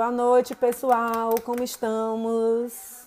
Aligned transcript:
Boa 0.00 0.10
noite, 0.10 0.56
pessoal. 0.56 1.34
Como 1.44 1.62
estamos? 1.62 3.06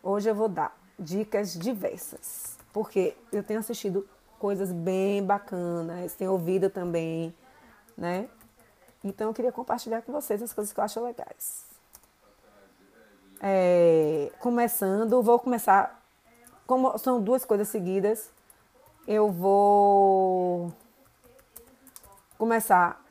Hoje 0.00 0.30
eu 0.30 0.36
vou 0.36 0.48
dar 0.48 0.72
dicas 0.96 1.52
diversas, 1.54 2.56
porque 2.72 3.16
eu 3.32 3.42
tenho 3.42 3.58
assistido 3.58 4.08
coisas 4.38 4.70
bem 4.70 5.20
bacanas, 5.20 6.14
tenho 6.14 6.30
ouvido 6.30 6.70
também, 6.70 7.34
né? 7.96 8.28
Então 9.02 9.30
eu 9.30 9.34
queria 9.34 9.50
compartilhar 9.50 10.00
com 10.02 10.12
vocês 10.12 10.40
as 10.40 10.52
coisas 10.52 10.72
que 10.72 10.78
eu 10.78 10.84
acho 10.84 11.00
legais. 11.00 11.64
É, 13.40 14.30
começando, 14.38 15.20
vou 15.24 15.40
começar, 15.40 16.00
como 16.68 16.96
são 16.98 17.20
duas 17.20 17.44
coisas 17.44 17.66
seguidas, 17.66 18.30
eu 19.08 19.28
vou 19.28 20.72
começar 22.38 23.04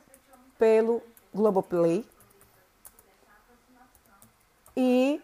pelo 0.58 1.02
Globoplay. 1.34 2.04
E 4.76 5.20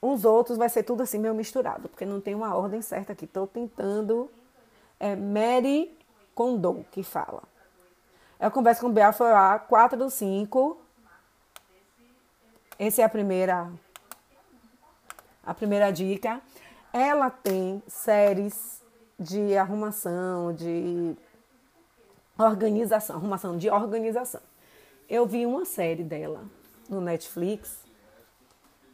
os 0.00 0.24
outros 0.24 0.56
vai 0.56 0.68
ser 0.68 0.82
tudo 0.82 1.02
assim 1.02 1.18
meio 1.18 1.34
misturado, 1.34 1.88
porque 1.88 2.06
não 2.06 2.20
tem 2.20 2.34
uma 2.34 2.54
ordem 2.56 2.80
certa 2.80 3.12
aqui. 3.12 3.24
Estou 3.24 3.46
tentando. 3.46 4.30
É 4.98 5.14
Mary 5.14 5.96
Condon 6.34 6.84
que 6.90 7.02
fala. 7.02 7.42
Eu 8.40 8.50
converso 8.50 8.80
com 8.82 8.90
Bel, 8.90 9.12
foi 9.12 9.30
lá, 9.30 9.58
4 9.58 9.98
do 9.98 10.08
5. 10.08 10.80
Essa 12.78 13.02
é 13.02 13.04
a 13.04 13.08
primeira, 13.08 13.70
a 15.44 15.52
primeira 15.52 15.90
dica. 15.90 16.40
Ela 16.92 17.28
tem 17.30 17.82
séries 17.88 18.80
de 19.18 19.56
arrumação, 19.56 20.52
de 20.54 21.16
organização, 22.38 23.16
arrumação 23.16 23.58
de 23.58 23.68
organização. 23.68 24.40
Eu 25.08 25.24
vi 25.24 25.46
uma 25.46 25.64
série 25.64 26.04
dela 26.04 26.44
no 26.88 27.00
Netflix, 27.00 27.78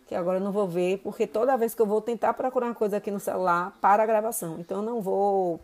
que 0.07 0.15
agora 0.15 0.39
eu 0.39 0.43
não 0.45 0.53
vou 0.53 0.69
ver, 0.69 0.99
porque 0.99 1.27
toda 1.27 1.57
vez 1.57 1.75
que 1.75 1.83
eu 1.83 1.87
vou 1.87 2.01
tentar 2.01 2.35
procurar 2.35 2.67
uma 2.67 2.75
coisa 2.75 2.99
aqui 2.99 3.11
no 3.11 3.19
celular, 3.19 3.77
para 3.81 4.05
a 4.05 4.07
gravação. 4.07 4.61
Então 4.61 4.79
eu 4.79 4.83
não 4.83 5.01
vou. 5.01 5.61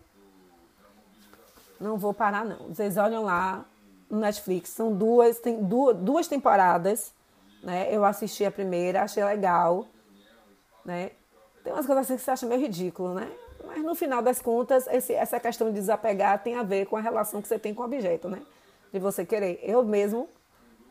Não 1.79 1.97
vou 1.97 2.13
parar, 2.13 2.45
não. 2.45 2.69
Vocês 2.69 2.97
olham 2.97 3.23
lá 3.23 3.65
no 4.11 4.19
Netflix, 4.19 4.71
são 4.71 4.93
duas, 4.93 5.39
tem 5.39 5.63
duas, 5.63 5.97
duas 5.97 6.27
temporadas. 6.27 7.15
Né? 7.63 7.95
Eu 7.95 8.05
assisti 8.05 8.45
a 8.45 8.51
primeira, 8.51 9.03
achei 9.03 9.23
legal. 9.23 9.87
Né? 10.85 11.13
Tem 11.63 11.73
umas 11.73 11.87
coisas 11.87 12.07
assim 12.07 12.17
que 12.17 12.23
você 12.23 12.31
acha 12.33 12.47
meio 12.47 12.61
ridículo, 12.61 13.15
né? 13.15 13.31
Mas 13.65 13.85
no 13.85 13.95
final 13.95 14.21
das 14.21 14.41
contas, 14.41 14.87
esse, 14.89 15.13
essa 15.13 15.39
questão 15.39 15.69
de 15.69 15.75
desapegar 15.75 16.43
tem 16.43 16.57
a 16.57 16.63
ver 16.63 16.87
com 16.87 16.97
a 16.97 17.01
relação 17.01 17.41
que 17.41 17.47
você 17.47 17.59
tem 17.59 17.73
com 17.73 17.83
o 17.83 17.85
objeto, 17.85 18.29
né? 18.29 18.43
De 18.93 18.99
você 18.99 19.25
querer. 19.25 19.61
Eu 19.63 19.85
mesmo 19.85 20.29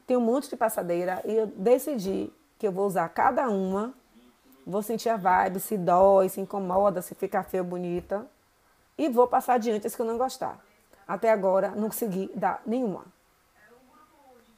tenho 0.10 0.20
um 0.20 0.24
monte 0.24 0.50
de 0.50 0.58
passadeira 0.58 1.22
e 1.24 1.36
eu 1.36 1.46
decidi 1.46 2.34
que 2.58 2.68
eu 2.68 2.72
vou 2.72 2.88
usar 2.88 3.08
cada 3.10 3.48
uma, 3.48 3.94
vou 4.66 4.82
sentir 4.82 5.08
a 5.08 5.16
vibe, 5.16 5.60
se 5.60 5.78
dói, 5.78 6.28
se 6.30 6.42
incomoda, 6.42 7.00
se 7.00 7.14
fica 7.14 7.44
feia 7.44 7.62
ou 7.62 7.70
bonita, 7.70 8.26
e 8.98 9.08
vou 9.08 9.28
passar 9.28 9.54
adiante 9.54 9.86
as 9.86 9.96
que 9.96 10.02
eu 10.02 10.08
não 10.08 10.18
gostar. 10.18 10.60
Até 11.08 11.32
agora 11.32 11.70
não 11.76 11.90
consegui 11.90 12.32
dar 12.34 12.60
nenhuma. 12.66 13.06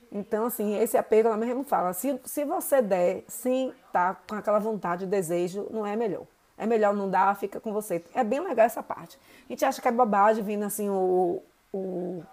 Então, 0.10 0.46
assim, 0.46 0.78
esse 0.78 0.98
apego, 0.98 1.28
ela 1.28 1.38
mesmo 1.38 1.66
fala, 1.66 1.92
se, 1.92 2.18
se 2.24 2.46
você 2.46 2.82
der, 2.82 3.26
sim, 3.28 3.74
tá 3.92 4.16
com 4.30 4.36
aquela 4.36 4.60
vontade, 4.60 5.06
desejo, 5.06 5.68
não 5.70 5.86
é 5.86 5.98
melhor. 5.98 6.24
É 6.58 6.66
melhor 6.66 6.94
não 6.94 7.10
dar, 7.10 7.36
fica 7.36 7.60
com 7.60 7.74
você. 7.74 8.02
É 8.14 8.24
bem 8.24 8.40
legal 8.40 8.66
essa 8.66 8.82
parte. 8.82 9.20
A 9.50 9.52
gente 9.52 9.66
acha 9.66 9.82
que 9.82 9.88
é 9.88 9.92
bobagem 9.92 10.44
vindo 10.44 10.64
assim 10.64 10.90
o, 10.90 11.44
o, 11.74 12.24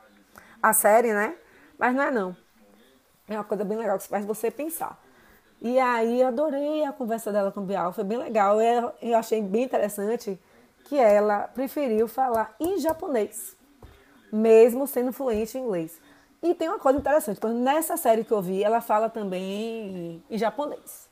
a 0.63 0.73
série, 0.73 1.13
né? 1.13 1.37
Mas 1.77 1.95
não 1.95 2.03
é 2.03 2.11
não. 2.13 2.37
É 3.29 3.35
uma 3.35 3.45
coisa 3.45 3.65
bem 3.65 3.77
legal 3.77 3.99
que 3.99 4.09
faz 4.09 4.25
você 4.25 4.51
pensar. 4.51 4.99
E 5.61 5.79
aí 5.79 6.23
adorei 6.23 6.85
a 6.85 6.93
conversa 6.93 7.33
dela 7.33 7.51
com 7.51 7.61
o 7.61 7.65
Bial, 7.65 7.93
foi 7.93 8.05
bem 8.05 8.17
legal. 8.17 8.61
Eu, 8.61 9.17
achei 9.17 9.43
bem 9.43 9.65
interessante 9.65 10.39
que 10.85 10.97
ela 10.97 11.49
preferiu 11.49 12.07
falar 12.09 12.55
em 12.59 12.79
japonês, 12.79 13.57
mesmo 14.33 14.87
sendo 14.87 15.13
fluente 15.13 15.59
em 15.59 15.63
inglês. 15.63 16.01
E 16.43 16.55
tem 16.55 16.69
uma 16.69 16.79
coisa 16.79 16.99
interessante, 16.99 17.41
porque 17.41 17.57
nessa 17.57 17.97
série 17.97 18.25
que 18.25 18.33
eu 18.33 18.41
vi, 18.41 18.63
ela 18.63 18.81
fala 18.81 19.11
também 19.11 20.23
em 20.31 20.39
japonês. 20.39 21.09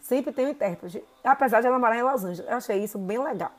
Sempre 0.00 0.32
tem 0.32 0.46
um 0.46 0.50
intérprete, 0.50 1.04
apesar 1.22 1.60
de 1.60 1.68
ela 1.68 1.78
morar 1.78 1.96
em 1.96 2.02
Los 2.02 2.24
Angeles. 2.24 2.50
Eu 2.50 2.56
achei 2.56 2.82
isso 2.82 2.98
bem 2.98 3.22
legal. 3.22 3.52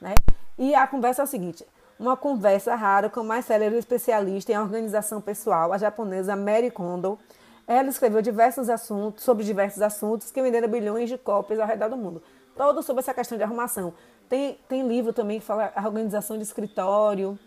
Né? 0.00 0.14
E 0.58 0.74
a 0.74 0.86
conversa 0.86 1.22
é 1.22 1.24
o 1.24 1.28
seguinte: 1.28 1.64
uma 2.00 2.16
conversa 2.16 2.74
rara 2.74 3.10
com 3.10 3.20
o 3.20 3.24
mais 3.24 3.44
célebre 3.44 3.78
especialista 3.78 4.50
em 4.50 4.58
organização 4.58 5.20
pessoal, 5.20 5.70
a 5.70 5.76
japonesa 5.76 6.34
Mary 6.34 6.70
Kondo. 6.70 7.18
Ela 7.66 7.90
escreveu 7.90 8.22
diversos 8.22 8.70
assuntos, 8.70 9.22
sobre 9.22 9.44
diversos 9.44 9.82
assuntos 9.82 10.30
que 10.30 10.40
venderam 10.40 10.66
bilhões 10.66 11.10
de 11.10 11.18
cópias 11.18 11.60
ao 11.60 11.66
redor 11.66 11.90
do 11.90 11.98
mundo. 11.98 12.22
Todo 12.56 12.82
sobre 12.82 13.00
essa 13.00 13.12
questão 13.12 13.36
de 13.36 13.44
arrumação. 13.44 13.92
Tem, 14.30 14.58
tem 14.66 14.88
livro 14.88 15.12
também 15.12 15.40
que 15.40 15.44
fala 15.44 15.70
a 15.76 15.86
organização 15.86 16.38
de 16.38 16.42
escritório. 16.42 17.38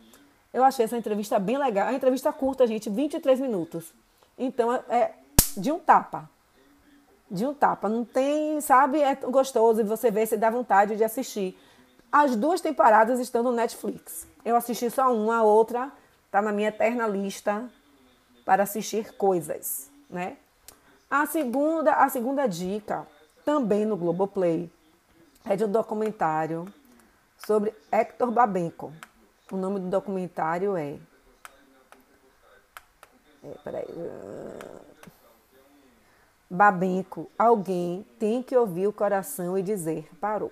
Eu 0.53 0.63
achei 0.63 0.85
essa 0.85 0.95
entrevista 0.95 1.39
bem 1.39 1.57
legal. 1.57 1.87
A 1.87 1.93
entrevista 1.93 2.31
curta, 2.31 2.67
gente, 2.67 2.91
23 2.91 3.39
minutos. 3.39 3.91
Então, 4.37 4.71
é, 4.71 4.83
é 4.89 5.13
de 5.57 5.71
um 5.71 5.79
tapa. 5.79 6.29
De 7.29 7.43
um 7.43 7.55
tapa. 7.55 7.89
Não 7.89 8.05
tem, 8.05 8.61
sabe, 8.61 9.01
é 9.01 9.15
gostoso 9.15 9.81
e 9.81 9.83
você 9.83 10.11
vê, 10.11 10.27
se 10.27 10.37
dá 10.37 10.51
vontade 10.51 10.95
de 10.95 11.03
assistir. 11.03 11.57
As 12.11 12.35
duas 12.35 12.61
temporadas 12.61 13.19
estão 13.19 13.41
no 13.41 13.51
Netflix. 13.51 14.31
Eu 14.45 14.55
assisti 14.55 14.89
só 14.89 15.13
uma, 15.13 15.37
a 15.37 15.43
outra 15.43 15.91
está 16.25 16.41
na 16.41 16.51
minha 16.51 16.69
eterna 16.69 17.07
lista 17.07 17.69
para 18.43 18.63
assistir 18.63 19.13
coisas, 19.15 19.89
né? 20.09 20.37
A 21.09 21.25
segunda, 21.25 21.93
a 21.93 22.09
segunda 22.09 22.47
dica, 22.47 23.07
também 23.45 23.85
no 23.85 23.95
Globoplay, 23.95 24.69
é 25.45 25.55
de 25.55 25.63
um 25.63 25.71
documentário 25.71 26.65
sobre 27.45 27.73
Hector 27.91 28.31
Babenco. 28.31 28.91
O 29.51 29.55
nome 29.55 29.79
do 29.79 29.89
documentário 29.89 30.75
é. 30.75 30.97
é 33.43 33.49
peraí. 33.63 33.85
Babenco, 36.49 37.29
alguém 37.37 38.05
tem 38.17 38.41
que 38.41 38.55
ouvir 38.57 38.87
o 38.87 38.93
coração 38.93 39.57
e 39.57 39.61
dizer: 39.61 40.09
parou. 40.19 40.51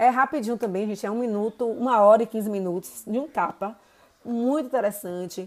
É 0.00 0.08
rapidinho 0.08 0.56
também, 0.56 0.86
gente. 0.86 1.04
É 1.04 1.10
um 1.10 1.18
minuto, 1.18 1.66
uma 1.66 2.00
hora 2.00 2.22
e 2.22 2.26
quinze 2.26 2.48
minutos 2.48 3.04
de 3.06 3.18
um 3.18 3.28
tapa. 3.28 3.78
Muito 4.24 4.64
interessante. 4.64 5.46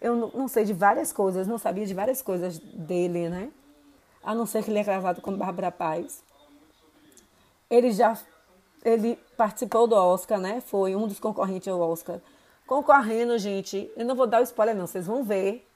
Eu 0.00 0.16
não 0.16 0.48
sei 0.48 0.64
de 0.64 0.72
várias 0.72 1.12
coisas, 1.12 1.46
não 1.46 1.58
sabia 1.58 1.84
de 1.84 1.92
várias 1.92 2.22
coisas 2.22 2.58
dele, 2.58 3.28
né? 3.28 3.50
A 4.24 4.34
não 4.34 4.46
ser 4.46 4.64
que 4.64 4.70
ele 4.70 4.78
é 4.78 4.84
casado 4.84 5.20
com 5.20 5.36
Bárbara 5.36 5.70
Paz. 5.70 6.22
Ele 7.68 7.92
já 7.92 8.16
ele 8.82 9.18
participou 9.36 9.86
do 9.86 9.94
Oscar, 9.94 10.40
né? 10.40 10.62
Foi 10.62 10.96
um 10.96 11.06
dos 11.06 11.20
concorrentes 11.20 11.68
ao 11.68 11.78
Oscar. 11.78 12.20
Concorrendo, 12.66 13.36
gente, 13.36 13.92
eu 13.94 14.06
não 14.06 14.14
vou 14.14 14.26
dar 14.26 14.40
o 14.40 14.44
spoiler 14.44 14.74
não, 14.74 14.86
vocês 14.86 15.06
vão 15.06 15.22
ver 15.22 15.68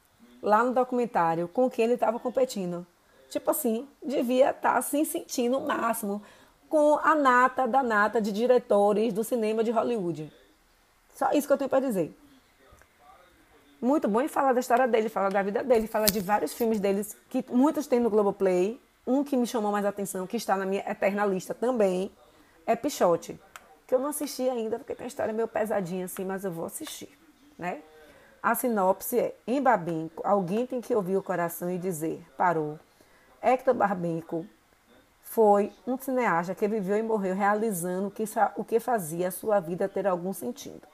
lá 0.43 0.65
no 0.65 0.73
documentário 0.73 1.47
com 1.47 1.69
quem 1.69 1.85
ele 1.85 1.95
estava 1.95 2.19
competindo. 2.19 2.87
Tipo 3.29 3.51
assim, 3.51 3.87
devia 4.03 4.49
estar 4.49 4.77
tá 4.77 4.81
se 4.81 5.05
sentindo 5.05 5.59
o 5.59 5.67
máximo 5.67 6.23
com 6.75 6.99
a 7.05 7.15
nata 7.15 7.69
da 7.69 7.85
nata 7.85 8.21
de 8.21 8.33
diretores 8.33 9.13
do 9.13 9.23
cinema 9.23 9.63
de 9.63 9.71
Hollywood. 9.71 10.33
Só 11.15 11.31
isso 11.31 11.47
que 11.47 11.53
eu 11.53 11.57
tenho 11.57 11.71
para 11.71 11.87
dizer. 11.87 12.13
Muito 13.81 14.09
bom 14.09 14.21
e 14.21 14.27
fala 14.27 14.53
da 14.53 14.59
história 14.59 14.89
dele, 14.89 15.09
fala 15.09 15.31
da 15.31 15.41
vida 15.41 15.63
dele, 15.63 15.87
fala 15.87 16.07
de 16.07 16.19
vários 16.19 16.53
filmes 16.53 16.81
deles, 16.81 17.17
que 17.31 17.45
muitos 17.49 17.87
tem 17.87 18.01
no 18.01 18.11
Globoplay. 18.11 18.81
Um 19.07 19.23
que 19.23 19.37
me 19.37 19.47
chamou 19.47 19.71
mais 19.71 19.87
atenção, 19.87 20.27
que 20.27 20.37
está 20.37 20.57
na 20.57 20.67
minha 20.67 20.83
eterna 20.91 21.25
lista 21.25 21.55
também, 21.55 22.11
é 22.67 22.75
Pichote. 22.75 23.41
Que 23.87 23.95
eu 23.95 24.01
não 24.01 24.09
assisti 24.09 24.51
ainda, 24.51 24.77
porque 24.77 24.97
tem 24.97 25.05
uma 25.05 25.09
história 25.09 25.33
meio 25.33 25.47
pesadinha 25.47 26.07
assim, 26.07 26.25
mas 26.25 26.45
eu 26.45 26.51
vou 26.51 26.67
assistir, 26.67 27.17
né? 27.57 27.83
A 28.43 28.53
sinopse 28.57 29.17
é: 29.17 29.37
em 29.47 29.63
Babinco, 29.63 30.27
alguém 30.27 30.67
tem 30.67 30.81
que 30.81 30.93
ouvir 30.93 31.17
o 31.17 31.23
coração 31.23 31.71
e 31.71 31.79
dizer: 31.79 32.21
parou. 32.37 32.81
Hector 33.41 33.75
Barbenco 33.75 34.45
foi 35.35 35.73
um 35.85 35.99
cineasta 35.99 36.55
que 36.55 36.69
viveu 36.69 36.97
e 36.97 37.03
morreu 37.03 37.35
realizando 37.35 38.07
o 38.57 38.65
que, 38.65 38.79
fazia 38.79 39.27
a 39.27 39.33
sua 39.33 39.59
vida 39.59 39.89
ter 39.89 40.07
algum 40.07 40.33
sentido. 40.33 40.87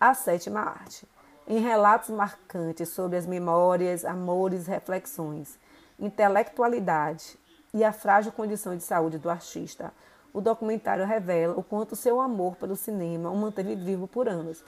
A 0.00 0.14
sétima 0.14 0.60
arte. 0.60 1.06
Em 1.46 1.58
relatos 1.58 2.08
marcantes 2.08 2.88
sobre 2.88 3.18
as 3.18 3.26
memórias, 3.26 4.06
amores, 4.06 4.66
reflexões, 4.66 5.58
intelectualidade 6.00 7.38
e 7.74 7.84
a 7.84 7.92
frágil 7.92 8.32
condição 8.32 8.74
de 8.74 8.82
saúde 8.82 9.18
do 9.18 9.28
artista, 9.28 9.92
o 10.32 10.40
documentário 10.40 11.04
revela 11.04 11.52
o 11.54 11.62
quanto 11.62 11.94
seu 11.94 12.22
amor 12.22 12.56
pelo 12.56 12.74
cinema 12.74 13.30
o 13.30 13.36
manteve 13.36 13.74
vivo 13.74 14.08
por 14.08 14.30
anos. 14.30 14.64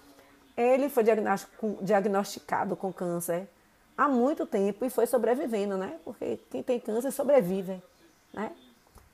Ele 0.54 0.90
foi 0.90 1.04
diagnosticado 1.80 2.76
com 2.76 2.92
câncer 2.92 3.48
há 3.96 4.06
muito 4.06 4.44
tempo 4.44 4.84
e 4.84 4.90
foi 4.90 5.06
sobrevivendo, 5.06 5.78
né? 5.78 5.98
Porque 6.04 6.38
quem 6.50 6.62
tem 6.62 6.78
câncer 6.78 7.10
sobrevive, 7.12 7.82
né? 8.30 8.52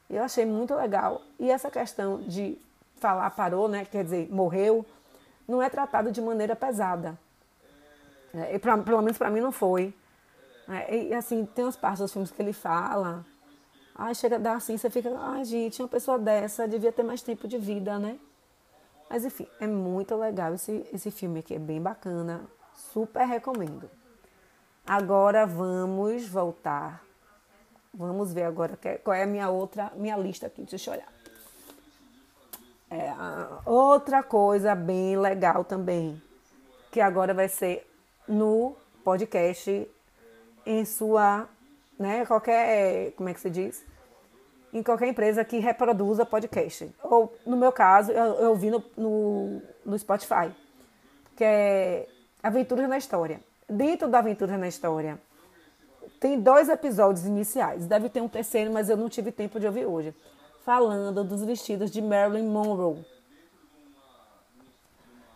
Eu 0.08 0.22
achei 0.22 0.46
muito 0.46 0.74
legal. 0.74 1.22
E 1.38 1.50
essa 1.50 1.70
questão 1.70 2.20
de 2.20 2.58
falar 2.96 3.30
parou, 3.30 3.68
né? 3.68 3.84
Quer 3.84 4.04
dizer, 4.04 4.28
morreu, 4.30 4.84
não 5.46 5.62
é 5.62 5.68
tratado 5.68 6.10
de 6.10 6.20
maneira 6.20 6.54
pesada. 6.56 7.18
É, 8.32 8.58
pra, 8.58 8.76
pelo 8.78 9.02
menos 9.02 9.18
para 9.18 9.30
mim 9.30 9.40
não 9.40 9.52
foi. 9.52 9.94
É, 10.68 11.04
e 11.04 11.14
assim, 11.14 11.46
tem 11.46 11.64
umas 11.64 11.76
partes 11.76 12.00
dos 12.00 12.12
filmes 12.12 12.30
que 12.30 12.40
ele 12.40 12.52
fala. 12.52 13.24
Ai, 13.94 14.14
chega 14.14 14.36
a 14.36 14.38
dar 14.38 14.56
assim, 14.56 14.76
você 14.76 14.90
fica, 14.90 15.10
ai 15.18 15.44
gente, 15.44 15.80
uma 15.80 15.88
pessoa 15.88 16.18
dessa 16.18 16.68
devia 16.68 16.92
ter 16.92 17.02
mais 17.02 17.22
tempo 17.22 17.48
de 17.48 17.56
vida, 17.56 17.98
né? 17.98 18.18
Mas 19.08 19.24
enfim, 19.24 19.46
é 19.58 19.66
muito 19.66 20.14
legal 20.16 20.52
esse, 20.54 20.86
esse 20.92 21.10
filme 21.10 21.38
aqui, 21.40 21.54
é 21.54 21.58
bem 21.58 21.80
bacana, 21.80 22.44
super 22.74 23.24
recomendo. 23.24 23.88
Agora 24.86 25.46
vamos 25.46 26.26
voltar. 26.26 27.05
Vamos 27.96 28.30
ver 28.30 28.42
agora 28.42 28.78
qual 29.02 29.14
é 29.14 29.22
a 29.22 29.26
minha 29.26 29.48
outra, 29.48 29.90
minha 29.96 30.16
lista 30.18 30.48
aqui, 30.48 30.62
deixa 30.62 30.90
eu 30.90 30.94
olhar. 30.94 31.08
É, 32.90 33.10
outra 33.64 34.22
coisa 34.22 34.74
bem 34.74 35.18
legal 35.18 35.64
também, 35.64 36.20
que 36.92 37.00
agora 37.00 37.32
vai 37.32 37.48
ser 37.48 37.90
no 38.28 38.76
podcast 39.02 39.90
em 40.66 40.84
sua, 40.84 41.48
né, 41.98 42.26
qualquer, 42.26 43.12
como 43.12 43.30
é 43.30 43.34
que 43.34 43.40
se 43.40 43.48
diz? 43.48 43.82
Em 44.74 44.82
qualquer 44.82 45.08
empresa 45.08 45.42
que 45.42 45.58
reproduza 45.58 46.26
podcast. 46.26 46.94
Ou, 47.02 47.34
no 47.46 47.56
meu 47.56 47.72
caso, 47.72 48.12
eu, 48.12 48.34
eu 48.34 48.54
vi 48.56 48.70
no, 48.70 48.84
no, 48.94 49.62
no 49.86 49.98
Spotify, 49.98 50.54
que 51.34 51.42
é 51.42 52.06
Aventuras 52.42 52.88
na 52.88 52.98
História. 52.98 53.40
Dentro 53.66 54.06
da 54.06 54.18
Aventuras 54.18 54.58
na 54.60 54.68
História, 54.68 55.18
tem 56.20 56.40
dois 56.40 56.68
episódios 56.68 57.26
iniciais. 57.26 57.86
Deve 57.86 58.08
ter 58.08 58.20
um 58.20 58.28
terceiro, 58.28 58.72
mas 58.72 58.88
eu 58.88 58.96
não 58.96 59.08
tive 59.08 59.30
tempo 59.30 59.60
de 59.60 59.66
ouvir 59.66 59.86
hoje. 59.86 60.14
Falando 60.64 61.22
dos 61.22 61.42
vestidos 61.44 61.90
de 61.90 62.02
Marilyn 62.02 62.48
Monroe. 62.48 63.04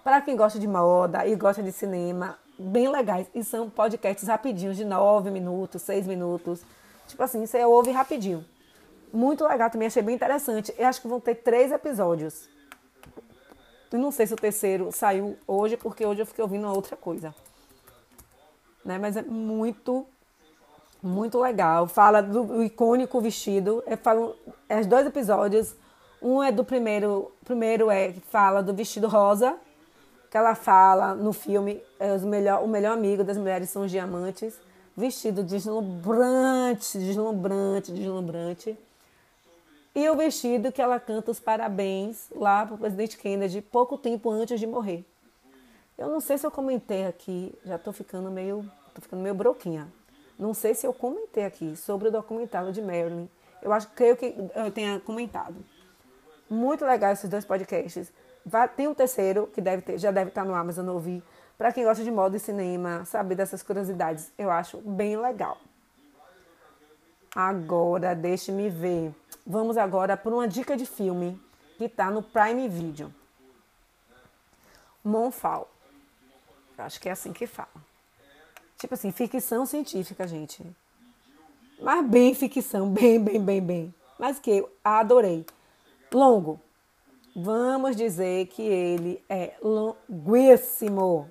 Para 0.03 0.21
quem 0.21 0.37
gosta 0.37 0.59
de 0.59 0.67
moda 0.67 1.27
e 1.27 1.37
gosta 1.37 1.63
de 1.63 1.71
cinema, 1.71 2.39
bem 2.59 2.89
legais. 2.89 3.27
E 3.35 3.45
são 3.45 3.69
podcasts 3.69 4.27
rapidinhos, 4.27 4.77
de 4.77 4.85
nove 4.85 5.31
minutos, 5.31 5.83
seis 5.83 6.07
minutos. 6.07 6.63
Tipo 7.07 7.23
assim, 7.23 7.45
você 7.45 7.65
ouve 7.65 7.91
rapidinho. 7.91 8.45
Muito 9.13 9.47
legal 9.47 9.69
também, 9.71 9.87
achei 9.87 10.03
bem 10.03 10.15
interessante. 10.15 10.75
Eu 10.79 10.87
acho 10.87 11.01
que 11.01 11.09
vão 11.09 11.21
ter 11.21 11.37
três 11.37 11.71
episódios. 11.71 12.49
Eu 13.93 13.99
não 13.99 14.13
sei 14.13 14.27
se 14.27 14.35
o 14.35 14.37
terceiro 14.37 14.93
saiu 14.93 15.37
hoje, 15.47 15.77
porque 15.77 16.07
hoje 16.07 16.23
eu 16.23 16.27
fiquei 16.27 16.43
ouvindo 16.43 16.69
outra 16.69 16.97
coisa. 16.97 17.35
Né? 18.85 18.99
Mas 18.99 19.17
é 19.17 19.23
muito, 19.23 20.07
muito 21.03 21.39
legal. 21.39 21.87
Fala 21.87 22.23
do 22.23 22.63
icônico 22.63 23.21
vestido. 23.21 23.83
Eu 23.87 23.97
falo, 23.97 24.37
é 24.69 24.83
dois 24.83 25.07
episódios. 25.07 25.75
Um 26.23 26.43
é 26.43 26.53
do 26.53 26.65
primeiro, 26.65 27.33
primeiro 27.45 27.91
é 27.91 28.13
fala 28.31 28.63
do 28.63 28.75
vestido 28.75 29.09
rosa, 29.09 29.57
que 30.31 30.37
ela 30.37 30.55
fala 30.55 31.15
no 31.15 31.33
filme, 31.33 31.83
é, 31.99 32.15
os 32.15 32.23
melhor, 32.23 32.63
o 32.63 32.69
melhor 32.69 32.93
amigo 32.93 33.25
das 33.25 33.39
mulheres 33.39 33.71
são 33.71 33.83
os 33.83 33.91
diamantes, 33.91 34.55
vestido 34.95 35.43
deslumbrante, 35.43 36.99
deslumbrante, 36.99 37.91
deslumbrante. 37.91 38.79
E 39.95 40.09
o 40.09 40.17
vestido 40.17 40.71
que 40.71 40.81
ela 40.81 41.01
canta 41.01 41.31
os 41.31 41.41
parabéns 41.41 42.29
lá 42.31 42.65
para 42.67 42.75
o 42.75 42.79
presidente 42.79 43.17
Kennedy, 43.17 43.63
pouco 43.63 43.97
tempo 43.97 44.31
antes 44.31 44.61
de 44.61 44.67
morrer. 44.67 45.05
Eu 45.99 46.09
não 46.09 46.21
sei 46.21 46.39
se 46.39 46.47
eu 46.47 46.51
comentei 46.51 47.07
aqui, 47.07 47.53
já 47.65 47.77
estou 47.77 47.93
ficando 47.93 48.31
meio, 48.31 48.65
tô 48.95 49.01
ficando 49.01 49.23
meio 49.23 49.35
broquinha. 49.35 49.89
Não 50.41 50.55
sei 50.55 50.75
se 50.75 50.87
eu 50.87 50.95
comentei 50.95 51.45
aqui 51.45 51.77
sobre 51.77 52.09
o 52.09 52.11
documentário 52.11 52.73
de 52.73 52.81
Marilyn. 52.81 53.29
Eu 53.61 53.75
acho, 53.75 53.89
creio 53.89 54.17
que 54.17 54.35
eu 54.55 54.71
tenha 54.73 54.99
comentado. 54.99 55.55
Muito 56.49 56.83
legal 56.83 57.13
esses 57.13 57.29
dois 57.29 57.45
podcasts. 57.45 58.11
Vai, 58.45 58.67
tem 58.67 58.89
um 58.89 58.95
terceiro 58.95 59.49
que 59.49 59.61
deve 59.61 59.83
ter, 59.83 59.99
já 59.99 60.11
deve 60.11 60.31
estar 60.31 60.47
no 60.47 60.55
Amazon, 60.55 60.87
não 60.87 60.95
ouvi. 60.95 61.23
Para 61.59 61.71
quem 61.75 61.85
gosta 61.85 62.03
de 62.03 62.11
moda 62.11 62.39
e 62.39 62.41
cinema, 62.41 63.05
saber 63.05 63.35
dessas 63.35 63.63
curiosidades, 63.63 64.33
eu 64.39 64.51
acho 64.51 64.79
bem 64.79 65.15
legal. 65.15 65.59
Agora, 67.37 68.15
deixe-me 68.15 68.71
ver. 68.71 69.15
Vamos 69.47 69.77
agora 69.77 70.17
para 70.17 70.33
uma 70.33 70.49
dica 70.49 70.75
de 70.75 70.87
filme 70.87 71.39
que 71.77 71.85
está 71.85 72.11
no 72.11 72.23
Prime 72.23 72.67
Video. 72.67 73.13
Monfal. 75.05 75.71
Acho 76.79 76.99
que 76.99 77.11
é 77.11 77.13
assim 77.13 77.31
que 77.31 77.47
fala. 77.47 77.90
Tipo 78.81 78.95
assim, 78.95 79.13
ficção 79.13 79.65
científica, 79.65 80.27
gente. 80.27 80.65
Mas 81.81 82.05
bem 82.07 82.35
ficção, 82.35 82.89
bem, 82.91 83.23
bem, 83.23 83.41
bem, 83.41 83.61
bem. 83.61 83.95
Mas 84.19 84.39
que 84.41 84.51
eu 84.51 84.73
adorei. 84.83 85.47
Longo, 86.13 86.61
Vamos 87.35 87.95
dizer 87.95 88.47
que 88.49 88.63
ele 88.63 89.25
é 89.29 89.55
longuíssimo. 89.63 91.31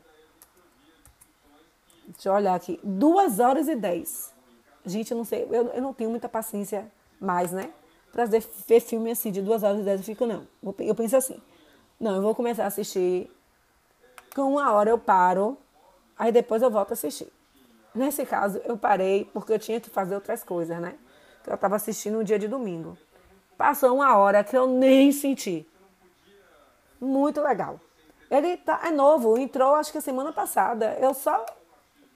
Deixa 2.07 2.30
eu 2.30 2.34
olhar 2.34 2.56
aqui. 2.56 2.80
Duas 2.84 3.40
horas 3.40 3.68
e 3.68 3.75
dez. 3.75 4.34
Gente, 4.86 5.12
eu 5.12 5.18
não 5.18 5.25
sei, 5.25 5.44
eu, 5.44 5.68
eu 5.68 5.81
não 5.81 5.94
tenho 5.94 6.10
muita 6.10 6.30
paciência 6.30 6.90
mais, 7.19 7.52
né? 7.52 7.72
Pra 8.13 8.25
ver 8.25 8.80
filme 8.80 9.12
assim 9.12 9.30
de 9.30 9.42
duas 9.42 9.62
horas 9.62 9.81
e 9.81 9.84
dez, 9.84 10.00
eu 10.00 10.06
fico, 10.06 10.25
não. 10.25 10.48
Eu 10.80 10.95
penso 10.95 11.18
assim. 11.18 11.40
Não, 12.00 12.16
eu 12.16 12.22
vou 12.22 12.34
começar 12.34 12.63
a 12.63 12.68
assistir. 12.68 13.30
Com 14.34 14.54
uma 14.54 14.72
hora 14.72 14.90
eu 14.90 14.98
paro, 14.98 15.57
aí 16.18 16.31
depois 16.31 16.62
eu 16.62 16.72
volto 16.72 16.92
a 16.92 16.94
assistir. 16.94 17.28
Nesse 17.94 18.25
caso, 18.25 18.62
eu 18.65 18.77
parei 18.77 19.25
porque 19.33 19.53
eu 19.53 19.59
tinha 19.59 19.80
que 19.80 19.89
fazer 19.89 20.15
outras 20.15 20.44
coisas, 20.44 20.80
né? 20.80 20.95
Eu 21.45 21.56
estava 21.56 21.75
assistindo 21.75 22.19
um 22.19 22.24
dia 22.24 22.38
de 22.38 22.47
domingo. 22.47 22.97
Passou 23.57 23.95
uma 23.95 24.15
hora 24.15 24.44
que 24.44 24.56
eu 24.56 24.68
nem 24.68 25.12
senti. 25.12 25.68
Muito 27.01 27.41
legal. 27.41 27.80
Ele 28.30 28.57
tá, 28.57 28.81
é 28.86 28.91
novo, 28.91 29.38
entrou 29.38 29.75
acho 29.75 29.91
que 29.91 30.00
semana 30.00 30.31
passada. 30.31 30.95
Eu 31.00 31.13
só 31.13 31.44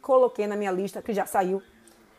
coloquei 0.01 0.45
na 0.45 0.55
minha 0.55 0.71
lista, 0.71 1.01
que 1.01 1.13
já 1.13 1.25
saiu. 1.25 1.61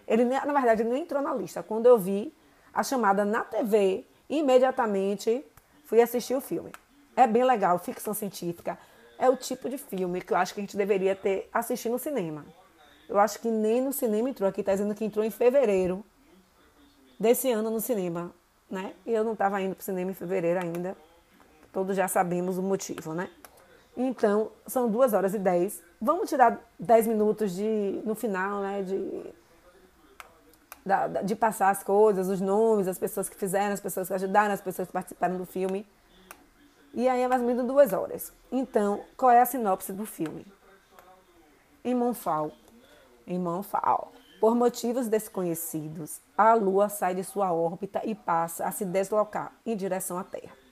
Ele, 0.07 0.25
na 0.25 0.53
verdade, 0.53 0.83
nem 0.83 1.03
entrou 1.03 1.23
na 1.23 1.33
lista. 1.33 1.63
Quando 1.63 1.87
eu 1.87 1.97
vi 1.97 2.35
a 2.73 2.83
chamada 2.83 3.25
na 3.25 3.43
TV, 3.45 4.05
imediatamente 4.29 5.45
fui 5.85 6.03
assistir 6.03 6.35
o 6.35 6.41
filme. 6.41 6.73
É 7.17 7.27
bem 7.27 7.45
legal, 7.45 7.79
ficção 7.79 8.13
científica. 8.13 8.77
É 9.17 9.29
o 9.29 9.37
tipo 9.37 9.69
de 9.69 9.79
filme 9.79 10.21
que 10.21 10.33
eu 10.33 10.37
acho 10.37 10.53
que 10.53 10.61
a 10.61 10.63
gente 10.63 10.77
deveria 10.77 11.15
ter 11.15 11.49
assistido 11.53 11.93
no 11.93 11.99
cinema. 11.99 12.45
Eu 13.09 13.19
acho 13.19 13.39
que 13.39 13.49
nem 13.49 13.81
no 13.81 13.93
cinema 13.93 14.31
entrou. 14.31 14.49
Aqui 14.49 14.61
está 14.61 14.73
dizendo 14.73 14.95
que 14.95 15.05
entrou 15.05 15.25
em 15.25 15.31
fevereiro 15.31 16.05
desse 17.19 17.51
ano 17.51 17.71
no 17.71 17.81
cinema, 17.81 18.33
né? 18.71 18.95
E 19.07 19.13
eu 19.13 19.25
não 19.25 19.33
estava 19.33 19.61
indo 19.61 19.75
para 19.75 19.83
o 19.83 19.85
cinema 19.85 20.11
em 20.11 20.15
fevereiro 20.15 20.61
ainda. 20.61 20.97
Todos 21.73 21.97
já 21.97 22.09
sabemos 22.09 22.59
o 22.59 22.63
motivo, 22.63 23.15
né? 23.15 23.31
Então, 23.97 24.51
são 24.67 24.91
duas 24.91 25.13
horas 25.13 25.35
e 25.35 25.39
dez. 25.39 25.81
Vamos 26.01 26.29
tirar 26.29 26.61
dez 26.79 27.07
minutos 27.07 27.55
de, 27.55 28.03
no 28.05 28.15
final, 28.15 28.61
né? 28.61 28.83
De, 28.83 29.35
de 31.25 31.37
passar 31.37 31.71
as 31.71 31.83
coisas, 31.83 32.29
os 32.29 32.41
nomes, 32.41 32.89
as 32.89 32.99
pessoas 32.99 33.29
que 33.29 33.37
fizeram, 33.37 33.73
as 33.73 33.81
pessoas 33.81 34.09
que 34.09 34.15
ajudaram, 34.15 34.53
as 34.53 34.61
pessoas 34.61 34.89
que 34.89 34.93
participaram 34.93 35.37
do 35.37 35.47
filme. 35.47 35.87
E 36.93 37.09
aí 37.09 37.23
é 37.23 37.29
mais 37.29 37.41
ou 37.41 37.47
menos 37.47 37.65
duas 37.67 37.93
horas. 37.93 38.33
Então, 38.53 39.05
qual 39.17 39.31
é 39.31 39.41
a 39.41 39.47
sinopse 39.47 39.93
do 39.93 40.07
filme? 40.07 40.47
Em 41.85 41.95
Monfal. 41.95 42.53
Em 43.27 43.39
Monfal. 43.39 44.13
Por 44.41 44.55
motivos 44.55 45.09
desconhecidos, 45.09 46.21
a 46.37 46.55
Lua 46.55 46.89
sai 46.89 47.15
de 47.15 47.25
sua 47.25 47.53
órbita 47.53 48.03
e 48.05 48.15
passa 48.15 48.67
a 48.67 48.71
se 48.71 48.85
deslocar 48.85 49.53
em 49.65 49.77
direção 49.77 50.19
à 50.19 50.25
Terra 50.25 50.65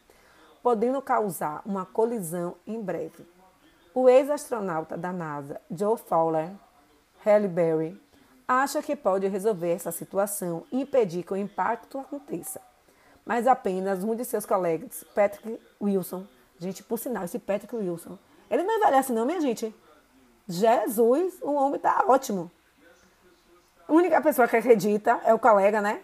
podendo 0.62 1.02
causar 1.02 1.60
uma 1.66 1.84
colisão 1.84 2.54
em 2.66 2.80
breve. 2.80 3.26
O 3.94 4.08
ex-astronauta 4.08 4.96
da 4.96 5.12
NASA, 5.12 5.60
Joe 5.70 5.98
Fowler, 5.98 6.50
Halle 7.24 7.48
Berry, 7.48 8.00
acha 8.46 8.80
que 8.80 8.94
pode 8.94 9.26
resolver 9.26 9.72
essa 9.72 9.90
situação 9.90 10.64
e 10.70 10.80
impedir 10.80 11.24
que 11.24 11.32
o 11.32 11.36
impacto 11.36 11.98
aconteça. 11.98 12.60
Mas 13.24 13.46
apenas 13.46 14.02
um 14.02 14.14
de 14.14 14.24
seus 14.24 14.46
colegas, 14.46 15.04
Patrick 15.14 15.60
Wilson, 15.80 16.26
gente, 16.58 16.82
por 16.82 16.98
sinal, 16.98 17.24
esse 17.24 17.38
Patrick 17.38 17.74
Wilson, 17.74 18.18
ele 18.50 18.62
não 18.62 18.76
envelhece 18.76 19.12
não, 19.12 19.26
minha 19.26 19.40
gente. 19.40 19.74
Jesus, 20.54 21.34
o 21.42 21.52
homem 21.52 21.80
tá 21.80 22.04
ótimo. 22.06 22.50
A 23.88 23.92
única 23.92 24.20
pessoa 24.20 24.46
que 24.46 24.56
acredita 24.56 25.20
é 25.24 25.34
o 25.34 25.38
colega, 25.38 25.80
né? 25.80 26.00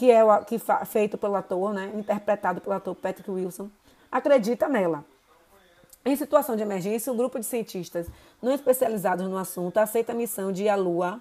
que 0.00 0.10
é 0.10 0.24
o, 0.24 0.44
que 0.46 0.58
feito 0.86 1.18
pelo 1.18 1.36
ator, 1.36 1.74
né, 1.74 1.92
interpretado 1.94 2.58
pelo 2.58 2.74
ator 2.74 2.94
Patrick 2.94 3.30
Wilson, 3.30 3.68
acredita 4.10 4.66
nela. 4.66 5.04
Em 6.02 6.16
situação 6.16 6.56
de 6.56 6.62
emergência, 6.62 7.12
um 7.12 7.16
grupo 7.18 7.38
de 7.38 7.44
cientistas 7.44 8.06
não 8.40 8.54
especializados 8.54 9.28
no 9.28 9.36
assunto 9.36 9.76
aceita 9.76 10.12
a 10.12 10.14
missão 10.14 10.52
de 10.52 10.62
ir 10.62 10.70
à 10.70 10.74
Lua 10.74 11.20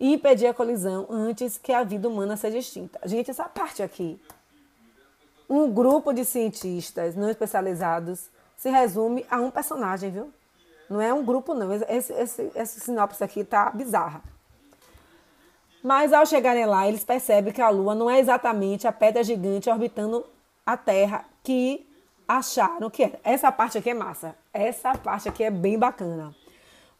e 0.00 0.12
impedir 0.12 0.48
a 0.48 0.54
colisão 0.54 1.06
antes 1.08 1.56
que 1.56 1.72
a 1.72 1.84
vida 1.84 2.08
humana 2.08 2.36
seja 2.36 2.58
extinta. 2.58 2.98
Gente, 3.04 3.30
essa 3.30 3.44
parte 3.44 3.80
aqui. 3.80 4.20
Um 5.48 5.70
grupo 5.72 6.12
de 6.12 6.24
cientistas 6.24 7.14
não 7.14 7.30
especializados 7.30 8.28
se 8.56 8.70
resume 8.70 9.24
a 9.30 9.36
um 9.36 9.52
personagem, 9.52 10.10
viu? 10.10 10.32
Não 10.90 11.00
é 11.00 11.14
um 11.14 11.24
grupo, 11.24 11.54
não. 11.54 11.72
Esse, 11.72 12.12
esse, 12.12 12.50
esse 12.52 12.80
sinopse 12.80 13.22
aqui 13.22 13.44
tá 13.44 13.70
bizarra. 13.70 14.20
Mas 15.84 16.12
ao 16.12 16.26
chegarem 16.26 16.66
lá, 16.66 16.88
eles 16.88 17.04
percebem 17.04 17.52
que 17.52 17.62
a 17.62 17.70
Lua 17.70 17.94
não 17.94 18.10
é 18.10 18.18
exatamente 18.18 18.88
a 18.88 18.92
pedra 18.92 19.22
gigante 19.22 19.70
orbitando 19.70 20.26
a 20.66 20.76
Terra 20.76 21.24
que 21.44 21.86
acharam 22.26 22.90
que 22.90 23.04
era. 23.04 23.20
Essa 23.22 23.52
parte 23.52 23.78
aqui 23.78 23.90
é 23.90 23.94
massa. 23.94 24.34
Essa 24.52 24.92
parte 24.98 25.28
aqui 25.28 25.44
é 25.44 25.50
bem 25.50 25.78
bacana. 25.78 26.34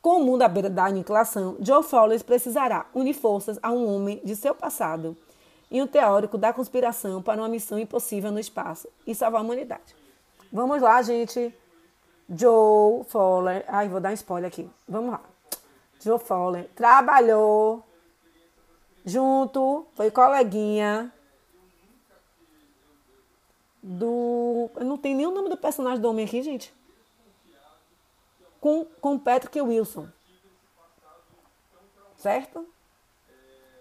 Com 0.01 0.21
o 0.21 0.25
mundo 0.25 0.43
à 0.43 0.49
beira 0.49 0.71
da 0.71 0.87
aniquilação, 0.87 1.57
Joe 1.61 1.83
Fowler 1.83 2.25
precisará 2.25 2.87
unir 2.95 3.13
forças 3.13 3.59
a 3.61 3.71
um 3.71 3.93
homem 3.93 4.21
de 4.25 4.35
seu 4.35 4.55
passado 4.55 5.17
e 5.71 5.83
um 5.83 5.87
teórico 5.87 6.39
da 6.39 6.53
conspiração 6.53 7.21
para 7.21 7.41
uma 7.43 7.49
missão 7.49 7.79
impossível 7.79 8.31
no 8.31 8.39
espaço 8.39 8.89
e 9.07 9.15
salvar 9.15 9.41
a 9.41 9.45
humanidade. 9.45 9.95
Vamos 10.53 10.81
lá, 10.81 11.03
gente. 11.03 11.53
Joe 12.31 13.05
Fowler. 13.05 13.65
Ai, 13.67 13.89
vou 13.89 14.01
dar 14.01 14.11
um 14.11 14.15
spoiler 14.15 14.49
aqui. 14.49 14.71
Vamos 14.89 15.11
lá. 15.11 15.21
Joe 16.01 16.19
Fowler 16.19 16.69
trabalhou 16.75 17.85
junto, 19.05 19.87
foi 19.95 20.11
coleguinha 20.11 21.13
do. 23.83 24.71
Eu 24.77 24.85
não 24.85 24.97
tem 24.97 25.15
nem 25.15 25.27
o 25.27 25.31
nome 25.31 25.49
do 25.49 25.57
personagem 25.57 26.01
do 26.01 26.09
homem 26.09 26.25
aqui, 26.25 26.43
gente. 26.43 26.73
Com, 28.61 28.85
com 29.01 29.19
Patrick 29.19 29.61
Wilson. 29.61 30.09
Certo? 32.17 32.67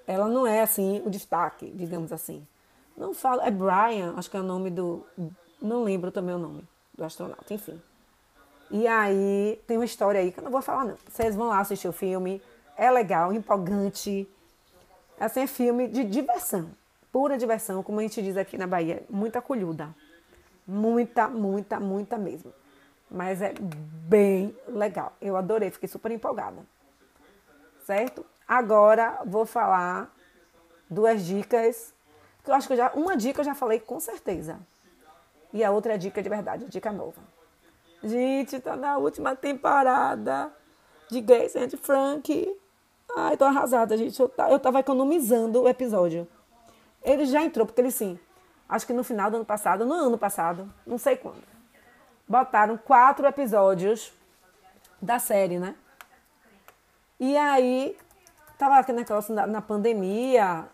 Ela 0.08 0.28
não 0.28 0.48
é 0.48 0.62
assim 0.62 1.02
o 1.06 1.10
destaque, 1.10 1.70
digamos 1.72 2.12
assim. 2.12 2.46
Não 2.98 3.14
falo. 3.14 3.42
É 3.42 3.52
Brian, 3.52 4.14
acho 4.18 4.30
que 4.30 4.38
é 4.38 4.40
o 4.40 4.44
nome 4.44 4.70
do. 4.70 5.06
Não 5.62 5.84
lembro 5.84 6.12
também 6.12 6.34
o 6.34 6.40
nome 6.40 6.64
do 6.94 7.04
astronauta, 7.04 7.54
enfim. 7.54 7.80
E 8.72 8.88
aí 8.88 9.60
tem 9.66 9.78
uma 9.78 9.86
história 9.86 10.22
aí 10.22 10.32
que 10.32 10.40
eu 10.40 10.44
não 10.44 10.52
vou 10.52 10.62
falar, 10.62 10.86
não. 10.86 10.98
Vocês 11.08 11.36
vão 11.36 11.48
lá 11.48 11.60
assistir 11.60 11.88
o 11.88 11.94
filme. 11.94 12.42
É 12.78 12.90
legal, 12.92 13.34
empolgante. 13.34 14.30
Assim, 15.20 15.42
é 15.42 15.48
filme 15.48 15.88
de 15.88 16.04
diversão. 16.04 16.70
Pura 17.12 17.38
diversão, 17.38 17.82
como 17.82 18.00
a 18.00 18.04
gente 18.04 18.22
diz 18.22 18.38
aqui 18.38 18.58
na 18.58 18.68
Bahia. 18.68 19.04
Muita 19.10 19.42
colhuda. 19.42 19.94
Muita, 20.68 21.28
muita, 21.28 21.80
muita 21.80 22.18
mesmo. 22.18 22.54
Mas 23.10 23.42
é 23.42 23.54
bem 24.08 24.56
legal. 24.68 25.14
Eu 25.20 25.36
adorei, 25.36 25.72
fiquei 25.72 25.90
super 25.90 26.12
empolgada. 26.12 26.64
Certo? 27.84 28.24
Agora 28.48 29.22
vou 29.26 29.46
falar 29.48 30.14
duas 30.88 31.26
dicas. 31.26 31.92
Eu 32.46 32.54
acho 32.54 32.68
que 32.68 32.74
eu 32.74 32.78
já, 32.78 32.92
uma 32.94 33.18
dica 33.18 33.42
eu 33.42 33.46
já 33.46 33.56
falei 33.56 33.80
com 33.80 34.00
certeza. 34.00 34.60
E 35.52 35.64
a 35.64 35.72
outra 35.72 35.96
é 35.96 35.98
dica 35.98 36.22
de 36.22 36.30
verdade, 36.30 36.66
dica 36.66 36.92
nova. 36.92 37.39
Gente, 38.04 38.60
tá 38.60 38.76
na 38.76 38.98
última 38.98 39.36
temporada 39.36 40.52
de 41.10 41.20
Grace 41.20 41.58
and 41.58 41.70
Frank. 41.82 42.58
Ai, 43.18 43.36
tô 43.36 43.46
arrasada, 43.46 43.98
gente. 43.98 44.20
Eu, 44.20 44.32
eu 44.50 44.60
tava 44.60 44.80
economizando 44.80 45.64
o 45.64 45.68
episódio. 45.68 46.28
Ele 47.04 47.26
já 47.26 47.42
entrou, 47.44 47.66
porque 47.66 47.82
ele 47.82 47.92
sim. 47.92 48.18
Acho 48.68 48.86
que 48.86 48.94
no 48.94 49.04
final 49.04 49.30
do 49.32 49.38
ano 49.38 49.46
passado, 49.46 49.86
no 49.86 49.94
ano 49.94 50.18
passado, 50.18 50.72
não 50.86 50.98
sei 50.98 51.18
quando. 51.18 51.44
Botaram 52.28 52.78
quatro 52.78 53.26
episódios 53.26 54.14
da 55.02 55.18
série, 55.18 55.58
né? 55.58 55.76
E 57.20 57.36
aí, 57.36 57.98
tava 58.58 58.94
naquela 58.94 59.24
na, 59.30 59.48
na 59.48 59.62
pandemia, 59.62 60.70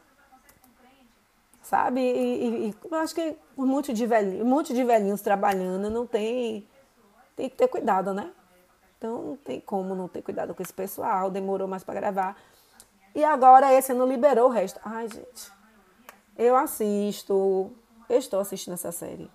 sabe? 1.62 2.02
E, 2.02 2.46
e, 2.46 2.70
e, 2.70 2.76
eu 2.92 2.98
acho 2.98 3.16
que 3.16 3.36
um 3.58 3.66
monte 3.66 3.94
de 3.94 4.06
velhinhos, 4.06 4.46
um 4.46 4.50
monte 4.50 4.74
de 4.74 4.84
velhinhos 4.84 5.22
trabalhando 5.22 5.90
não 5.90 6.06
tem 6.06 6.68
tem 7.36 7.50
que 7.50 7.56
ter 7.56 7.68
cuidado, 7.68 8.14
né? 8.14 8.32
Então 8.98 9.22
não 9.22 9.38
tem 9.38 9.60
como 9.60 9.94
não 9.94 10.08
ter 10.08 10.22
cuidado 10.22 10.56
com 10.56 10.64
esse 10.64 10.74
pessoal, 10.74 11.30
demorou 11.30 11.68
mais 11.68 11.84
para 11.84 12.00
gravar. 12.00 12.38
E 13.14 13.24
agora 13.24 13.74
esse 13.74 13.94
não 13.94 14.08
liberou 14.08 14.50
o 14.50 14.52
resto. 14.52 14.80
Ai, 14.84 15.08
gente. 15.08 15.52
Eu 16.38 16.56
assisto, 16.56 17.72
eu 18.10 18.18
estou 18.18 18.40
assistindo 18.40 18.74
essa 18.74 18.92
série. 18.92 19.32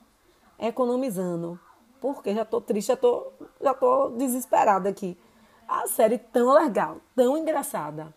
Economizando. 0.58 1.58
Porque 2.00 2.34
já 2.34 2.44
tô 2.44 2.60
triste, 2.60 2.88
já 2.88 2.96
tô, 2.96 3.32
já 3.60 3.74
tô 3.74 4.10
desesperada 4.10 4.88
aqui. 4.88 5.18
A 5.68 5.86
série 5.86 6.18
tão 6.18 6.52
legal, 6.52 6.98
tão 7.14 7.36
engraçada. 7.38 8.12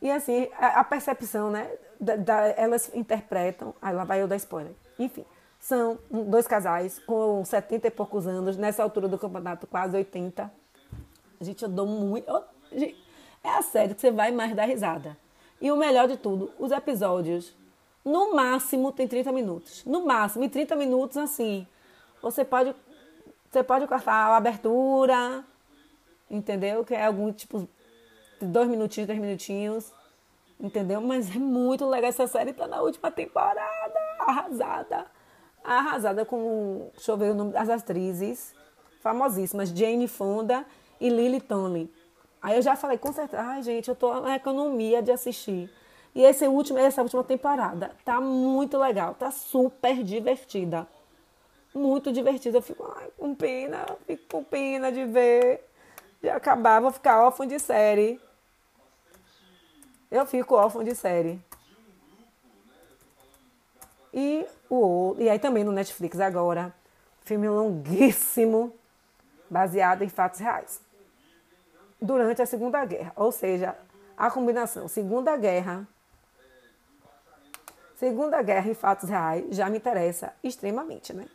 E 0.00 0.10
assim, 0.10 0.48
a, 0.58 0.80
a 0.80 0.84
percepção, 0.84 1.50
né? 1.50 1.70
Da, 2.00 2.16
da, 2.16 2.46
elas 2.48 2.90
interpretam. 2.94 3.74
Aí 3.80 3.94
lá 3.94 4.04
vai 4.04 4.22
eu 4.22 4.28
dar 4.28 4.36
spoiler. 4.36 4.74
Enfim. 4.98 5.24
São 5.62 5.96
dois 6.10 6.44
casais 6.48 6.98
com 7.06 7.44
70 7.44 7.86
e 7.86 7.90
poucos 7.92 8.26
anos, 8.26 8.56
nessa 8.56 8.82
altura 8.82 9.06
do 9.06 9.16
campeonato, 9.16 9.64
quase 9.64 9.96
80. 9.96 10.52
A 11.40 11.44
gente 11.44 11.64
andou 11.64 11.86
muito. 11.86 12.28
É 13.44 13.48
a 13.48 13.62
série 13.62 13.94
que 13.94 14.00
você 14.00 14.10
vai 14.10 14.32
mais 14.32 14.56
dar 14.56 14.64
risada. 14.64 15.16
E 15.60 15.70
o 15.70 15.76
melhor 15.76 16.08
de 16.08 16.16
tudo, 16.16 16.50
os 16.58 16.72
episódios, 16.72 17.56
no 18.04 18.34
máximo, 18.34 18.90
tem 18.90 19.06
30 19.06 19.30
minutos. 19.30 19.84
No 19.84 20.04
máximo, 20.04 20.42
em 20.42 20.48
30 20.48 20.74
minutos, 20.74 21.16
assim, 21.16 21.64
você 22.20 22.44
pode, 22.44 22.74
você 23.48 23.62
pode 23.62 23.86
cortar 23.86 24.14
a 24.14 24.36
abertura, 24.36 25.44
entendeu? 26.28 26.84
Que 26.84 26.94
é 26.94 27.06
algum 27.06 27.32
tipo, 27.32 27.68
dois 28.40 28.68
minutinhos, 28.68 29.06
três 29.06 29.20
minutinhos, 29.20 29.92
entendeu? 30.58 31.00
Mas 31.00 31.30
é 31.30 31.38
muito 31.38 31.88
legal 31.88 32.08
essa 32.08 32.26
série, 32.26 32.52
tá 32.52 32.66
na 32.66 32.82
última 32.82 33.12
temporada, 33.12 34.00
arrasada 34.18 35.21
arrasada 35.64 36.24
com, 36.24 36.90
deixa 36.94 37.12
eu 37.12 37.16
ver 37.16 37.30
o 37.30 37.34
nome 37.34 37.52
das 37.52 37.68
atrizes 37.68 38.54
famosíssimas, 39.02 39.68
Jane 39.70 40.06
Fonda 40.06 40.64
e 41.00 41.08
Lily 41.08 41.40
Tomlin. 41.40 41.90
Aí 42.40 42.56
eu 42.56 42.62
já 42.62 42.76
falei, 42.76 42.96
com 42.96 43.12
certeza, 43.12 43.42
ai 43.42 43.62
gente, 43.62 43.88
eu 43.88 43.96
tô 43.96 44.20
na 44.20 44.36
economia 44.36 45.02
de 45.02 45.10
assistir. 45.10 45.70
E 46.14 46.22
esse 46.22 46.46
último, 46.46 46.78
essa 46.78 47.02
última 47.02 47.24
temporada 47.24 47.90
tá 48.04 48.20
muito 48.20 48.78
legal, 48.78 49.14
tá 49.14 49.30
super 49.30 50.02
divertida. 50.02 50.86
Muito 51.74 52.12
divertida. 52.12 52.58
Eu 52.58 52.62
fico 52.62 52.84
ai, 52.96 53.08
com 53.16 53.34
pena, 53.34 53.86
fico 54.06 54.22
com 54.30 54.44
pena 54.44 54.92
de 54.92 55.04
ver, 55.04 55.64
de 56.20 56.28
acabar, 56.28 56.80
vou 56.80 56.92
ficar 56.92 57.24
órfã 57.24 57.46
de 57.46 57.58
série. 57.58 58.20
Eu 60.10 60.26
fico 60.26 60.54
órfã 60.54 60.84
de 60.84 60.94
série. 60.94 61.40
E 64.12 64.46
o 64.68 65.16
e 65.18 65.28
aí 65.28 65.38
também 65.38 65.64
no 65.64 65.72
Netflix 65.72 66.20
agora, 66.20 66.74
filme 67.24 67.48
longuíssimo, 67.48 68.74
baseado 69.48 70.02
em 70.02 70.08
fatos 70.08 70.40
reais. 70.40 70.80
Durante 72.00 72.42
a 72.42 72.46
Segunda 72.46 72.84
Guerra, 72.84 73.12
ou 73.14 73.30
seja, 73.30 73.76
a 74.16 74.30
combinação 74.30 74.88
Segunda 74.88 75.36
Guerra, 75.36 75.86
Segunda 77.96 78.42
Guerra 78.42 78.70
e 78.70 78.74
fatos 78.74 79.08
reais 79.08 79.54
já 79.54 79.70
me 79.70 79.78
interessa 79.78 80.34
extremamente, 80.42 81.12
né? 81.12 81.28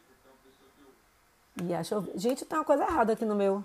E 1.63 1.73
acho, 1.73 2.07
gente, 2.15 2.45
tem 2.45 2.57
uma 2.57 2.65
coisa 2.65 2.83
errada 2.83 3.13
aqui 3.13 3.25
no 3.25 3.35
meu. 3.35 3.63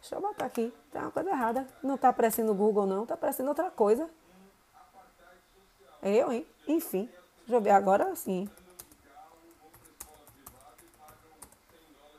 Deixa 0.00 0.16
eu 0.16 0.20
botar 0.20 0.44
aqui. 0.44 0.72
Tem 0.92 1.00
uma 1.00 1.10
coisa 1.10 1.30
errada. 1.30 1.66
Não 1.82 1.96
tá 1.96 2.08
aparecendo 2.08 2.48
no 2.48 2.54
Google, 2.54 2.86
não. 2.86 3.06
Tá 3.06 3.14
aparecendo 3.14 3.48
outra 3.48 3.70
coisa. 3.70 4.08
Eu, 6.02 6.32
hein? 6.32 6.46
Enfim. 6.66 7.08
Deixa 7.48 7.56
eu 7.56 7.62
ver 7.62 7.70
agora 7.70 8.14
sim. 8.14 8.46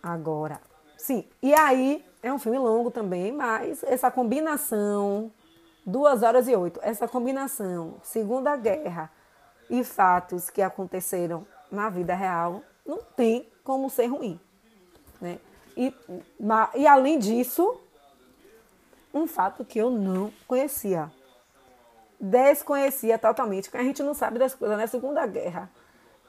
Agora. 0.02 0.60
Sim. 0.98 1.24
E 1.40 1.54
aí, 1.54 2.04
é 2.24 2.34
um 2.34 2.40
filme 2.40 2.58
longo 2.58 2.90
também, 2.90 3.32
mas 3.32 3.84
essa 3.84 4.10
combinação, 4.10 5.32
duas 5.86 6.24
horas 6.24 6.48
e 6.48 6.56
oito, 6.56 6.80
essa 6.82 7.08
combinação, 7.08 7.98
Segunda 8.02 8.56
Guerra 8.56 9.12
e 9.70 9.84
fatos 9.84 10.50
que 10.50 10.64
aconteceram 10.64 11.46
na 11.72 11.92
vida 11.92 12.16
real, 12.16 12.64
não 12.84 12.98
tem 12.98 13.48
como 13.64 13.88
ser 13.88 14.08
ruim. 14.08 14.40
Né? 15.22 15.38
E, 15.78 15.94
e 16.74 16.88
além 16.88 17.20
disso, 17.20 17.80
um 19.14 19.28
fato 19.28 19.64
que 19.64 19.78
eu 19.78 19.92
não 19.92 20.34
conhecia 20.48 21.12
desconhecia 22.20 23.18
totalmente, 23.18 23.70
porque 23.70 23.78
a 23.78 23.84
gente 23.84 24.04
não 24.04 24.14
sabe 24.14 24.38
das 24.38 24.54
coisas, 24.54 24.78
né? 24.78 24.88
Segunda 24.88 25.26
Guerra. 25.26 25.70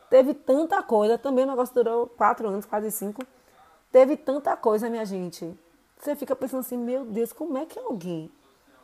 Teve 0.09 0.35
tanta 0.35 0.82
coisa, 0.82 1.18
também 1.18 1.44
o 1.44 1.49
negócio 1.49 1.75
durou 1.75 2.06
quatro 2.06 2.49
anos, 2.49 2.64
quase 2.64 2.90
cinco. 2.90 3.23
Teve 3.90 4.16
tanta 4.16 4.56
coisa, 4.56 4.88
minha 4.88 5.04
gente. 5.04 5.56
Você 5.99 6.16
fica 6.16 6.35
pensando 6.35 6.61
assim, 6.61 6.76
meu 6.76 7.04
Deus, 7.04 7.32
como 7.32 7.59
é 7.59 7.66
que 7.66 7.78
alguém 7.78 8.30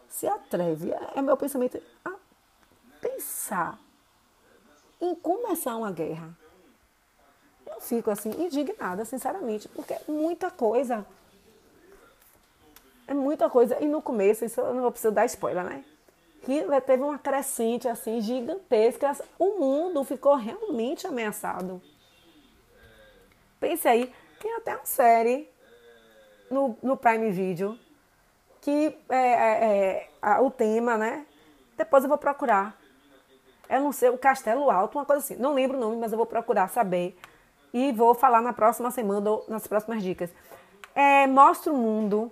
se 0.08 0.26
atreve? 0.26 0.92
É, 0.92 1.12
é 1.16 1.22
meu 1.22 1.36
pensamento 1.36 1.80
a 2.04 2.12
pensar 3.00 3.78
em 5.00 5.14
começar 5.14 5.76
uma 5.76 5.90
guerra. 5.90 6.36
Eu 7.66 7.80
fico 7.80 8.10
assim, 8.10 8.30
indignada, 8.30 9.04
sinceramente, 9.04 9.68
porque 9.68 9.94
é 9.94 10.00
muita 10.08 10.50
coisa. 10.50 11.06
É 13.06 13.14
muita 13.14 13.48
coisa. 13.48 13.82
E 13.82 13.86
no 13.86 14.02
começo, 14.02 14.44
isso 14.44 14.60
eu 14.60 14.74
não 14.74 14.82
vou 14.82 14.90
precisar 14.90 15.10
dar 15.10 15.26
spoiler, 15.26 15.64
né? 15.64 15.84
Que 16.46 16.80
teve 16.82 17.02
uma 17.02 17.18
crescente 17.18 17.88
assim 17.88 18.20
gigantesca. 18.20 19.12
O 19.36 19.58
mundo 19.58 20.04
ficou 20.04 20.36
realmente 20.36 21.04
ameaçado. 21.04 21.82
Pense 23.58 23.88
aí, 23.88 24.14
tem 24.40 24.54
até 24.54 24.76
uma 24.76 24.86
série 24.86 25.50
no, 26.48 26.78
no 26.80 26.96
Prime 26.96 27.32
Video 27.32 27.76
que 28.60 28.96
é, 29.08 29.16
é, 29.16 30.08
é, 30.22 30.40
o 30.40 30.48
tema, 30.48 30.96
né? 30.96 31.26
Depois 31.76 32.04
eu 32.04 32.08
vou 32.08 32.18
procurar. 32.18 32.76
Eu 33.68 33.80
não 33.80 33.90
sei, 33.90 34.08
o 34.08 34.18
Castelo 34.18 34.70
Alto, 34.70 34.98
uma 34.98 35.04
coisa 35.04 35.24
assim. 35.24 35.36
Não 35.36 35.52
lembro 35.52 35.76
o 35.76 35.80
nome, 35.80 35.96
mas 35.96 36.12
eu 36.12 36.16
vou 36.18 36.26
procurar 36.26 36.68
saber. 36.68 37.18
E 37.74 37.90
vou 37.90 38.14
falar 38.14 38.40
na 38.40 38.52
próxima 38.52 38.92
semana 38.92 39.30
ou 39.30 39.44
nas 39.48 39.66
próximas 39.66 40.00
dicas. 40.00 40.32
É, 40.94 41.26
mostra 41.26 41.72
o 41.72 41.76
mundo 41.76 42.30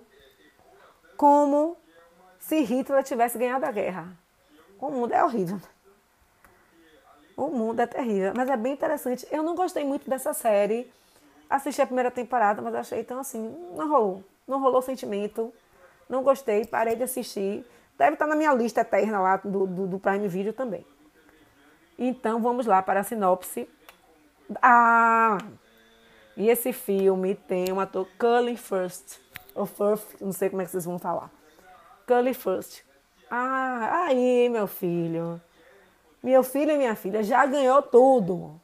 como 1.17 1.77
se 2.47 2.61
Hitler 2.61 3.03
tivesse 3.03 3.39
ganhado 3.39 3.65
a 3.65 3.71
guerra. 3.71 4.15
O 4.79 4.91
mundo 4.91 5.11
é 5.13 5.23
horrível. 5.23 5.59
O 7.35 7.47
mundo 7.47 7.79
é 7.79 7.87
terrível, 7.87 8.33
mas 8.35 8.47
é 8.47 8.55
bem 8.55 8.73
interessante. 8.73 9.27
Eu 9.31 9.41
não 9.41 9.55
gostei 9.55 9.83
muito 9.83 10.07
dessa 10.07 10.31
série. 10.31 10.91
Assisti 11.49 11.81
a 11.81 11.87
primeira 11.87 12.11
temporada, 12.11 12.61
mas 12.61 12.75
achei 12.75 13.03
tão 13.03 13.19
assim, 13.19 13.39
não 13.75 13.89
rolou. 13.89 14.23
Não 14.47 14.61
rolou 14.61 14.79
sentimento. 14.83 15.51
Não 16.07 16.21
gostei, 16.21 16.65
parei 16.65 16.95
de 16.95 17.01
assistir. 17.01 17.65
Deve 17.97 18.13
estar 18.13 18.27
na 18.27 18.35
minha 18.35 18.53
lista 18.53 18.81
eterna 18.81 19.19
lá 19.19 19.37
do, 19.37 19.65
do, 19.65 19.87
do 19.87 19.99
Prime 19.99 20.27
Video 20.27 20.53
também. 20.53 20.85
Então 21.97 22.39
vamos 22.41 22.67
lá 22.67 22.79
para 22.83 22.99
a 22.99 23.03
sinopse. 23.03 23.67
Ah! 24.61 25.39
E 26.37 26.47
esse 26.47 26.71
filme 26.71 27.33
tem 27.33 27.73
um 27.73 27.79
ator 27.79 28.07
Cully 28.19 28.55
First. 28.55 29.19
Ou 29.55 29.65
Firth, 29.65 30.21
não 30.21 30.31
sei 30.31 30.49
como 30.49 30.61
é 30.61 30.65
que 30.65 30.71
vocês 30.71 30.85
vão 30.85 30.99
falar. 30.99 31.31
Cully 32.07 32.33
First. 32.33 32.83
Ah, 33.29 34.05
aí, 34.05 34.49
meu 34.49 34.67
filho. 34.67 35.41
Meu 36.21 36.43
filho 36.43 36.71
e 36.71 36.77
minha 36.77 36.95
filha 36.95 37.23
já 37.23 37.45
ganhou 37.45 37.81
tudo. 37.81 38.59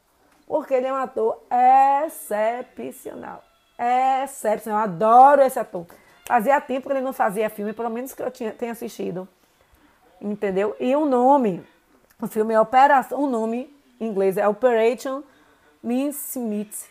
Porque 0.46 0.74
ele 0.74 0.86
é 0.86 0.92
um 0.92 0.96
ator 0.96 1.42
excepcional. 2.04 3.42
Excepcional. 4.24 4.80
Eu 4.80 4.84
adoro 4.84 5.42
esse 5.42 5.58
ator. 5.58 5.86
Fazia 6.24 6.60
tempo 6.60 6.86
que 6.86 6.92
ele 6.92 7.00
não 7.00 7.12
fazia 7.12 7.50
filme, 7.50 7.72
pelo 7.72 7.90
menos 7.90 8.14
que 8.14 8.22
eu 8.22 8.30
tinha, 8.30 8.52
tenha 8.52 8.72
assistido. 8.72 9.28
Entendeu? 10.20 10.76
E 10.78 10.94
o 10.94 11.04
nome, 11.04 11.64
o 12.20 12.26
filme 12.26 12.54
é 12.54 12.60
Operação, 12.60 13.20
o 13.20 13.26
nome 13.26 13.74
em 14.00 14.06
inglês 14.06 14.36
é 14.36 14.46
Operation 14.46 15.22
Mincemeat. 15.82 16.90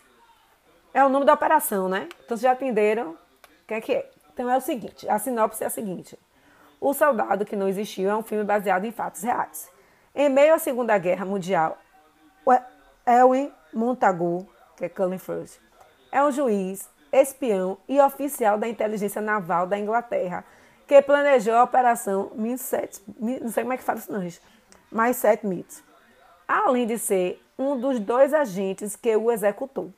É 0.92 1.02
o 1.02 1.08
nome 1.08 1.24
da 1.24 1.32
operação, 1.32 1.88
né? 1.88 2.08
Então 2.24 2.36
vocês 2.36 2.40
já 2.40 2.52
entenderam 2.52 3.12
o 3.12 3.66
que 3.66 3.74
é 3.74 3.80
que 3.80 3.94
é. 3.94 4.10
Então 4.32 4.50
é 4.50 4.56
o 4.56 4.60
seguinte, 4.60 5.08
a 5.08 5.18
sinopse 5.18 5.64
é 5.64 5.66
a 5.66 5.70
seguinte. 5.70 6.18
O 6.84 6.92
Soldado 6.92 7.44
que 7.44 7.54
Não 7.54 7.68
Existiu 7.68 8.10
é 8.10 8.16
um 8.16 8.24
filme 8.24 8.42
baseado 8.42 8.84
em 8.84 8.90
fatos 8.90 9.22
reais. 9.22 9.70
Em 10.12 10.28
meio 10.28 10.52
à 10.52 10.58
Segunda 10.58 10.98
Guerra 10.98 11.24
Mundial, 11.24 11.78
Elwin 13.06 13.52
Montagu, 13.72 14.48
que 14.76 14.86
é 14.86 14.88
Cullen 14.88 15.16
First, 15.16 15.60
é 16.10 16.24
um 16.24 16.32
juiz, 16.32 16.90
espião 17.12 17.78
e 17.88 18.00
oficial 18.00 18.58
da 18.58 18.66
inteligência 18.66 19.22
naval 19.22 19.64
da 19.64 19.78
Inglaterra, 19.78 20.44
que 20.88 21.00
planejou 21.00 21.54
a 21.54 21.62
Operação 21.62 22.32
Minset, 22.34 23.00
não 23.16 23.52
sei 23.52 23.62
como 23.62 23.74
é 23.74 23.76
que 23.76 23.84
fala 23.84 24.00
isso 24.00 24.10
não, 24.10 24.20
gente, 24.20 24.42
mais 24.90 25.16
sete 25.18 25.46
mitos, 25.46 25.84
além 26.48 26.84
de 26.84 26.98
ser 26.98 27.40
um 27.56 27.78
dos 27.78 28.00
dois 28.00 28.34
agentes 28.34 28.96
que 28.96 29.14
o 29.14 29.30
executou. 29.30 29.94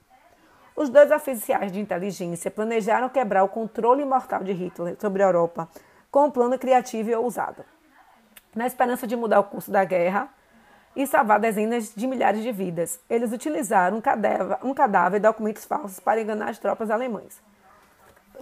Os 0.77 0.91
dois 0.91 1.11
oficiais 1.11 1.73
de 1.73 1.81
inteligência 1.81 2.51
planejaram 2.51 3.09
quebrar 3.09 3.43
o 3.43 3.49
controle 3.49 4.05
mortal 4.05 4.45
de 4.45 4.53
Hitler 4.53 4.97
sobre 5.01 5.23
a 5.23 5.27
Europa 5.27 5.67
com 6.15 6.27
um 6.27 6.31
plano 6.31 6.57
criativo 6.57 7.11
e 7.11 7.15
ousado 7.17 7.65
na 8.55 8.69
esperança 8.69 9.05
de 9.05 9.17
mudar 9.17 9.41
o 9.41 9.45
curso 9.45 9.73
da 9.73 9.85
guerra 9.85 10.29
e 10.95 11.05
salvar 11.09 11.41
dezenas 11.41 11.93
de 11.93 12.07
milhares 12.07 12.41
de 12.41 12.53
vidas. 12.53 13.01
Eles 13.11 13.33
utilizaram 13.33 13.97
um 13.97 14.01
cadáver, 14.01 14.59
um 14.63 14.73
cadáver 14.73 15.17
e 15.17 15.21
documentos 15.21 15.65
falsos 15.65 15.99
para 15.99 16.23
enganar 16.23 16.51
as 16.51 16.59
tropas 16.61 16.89
alemãs. 16.89 17.43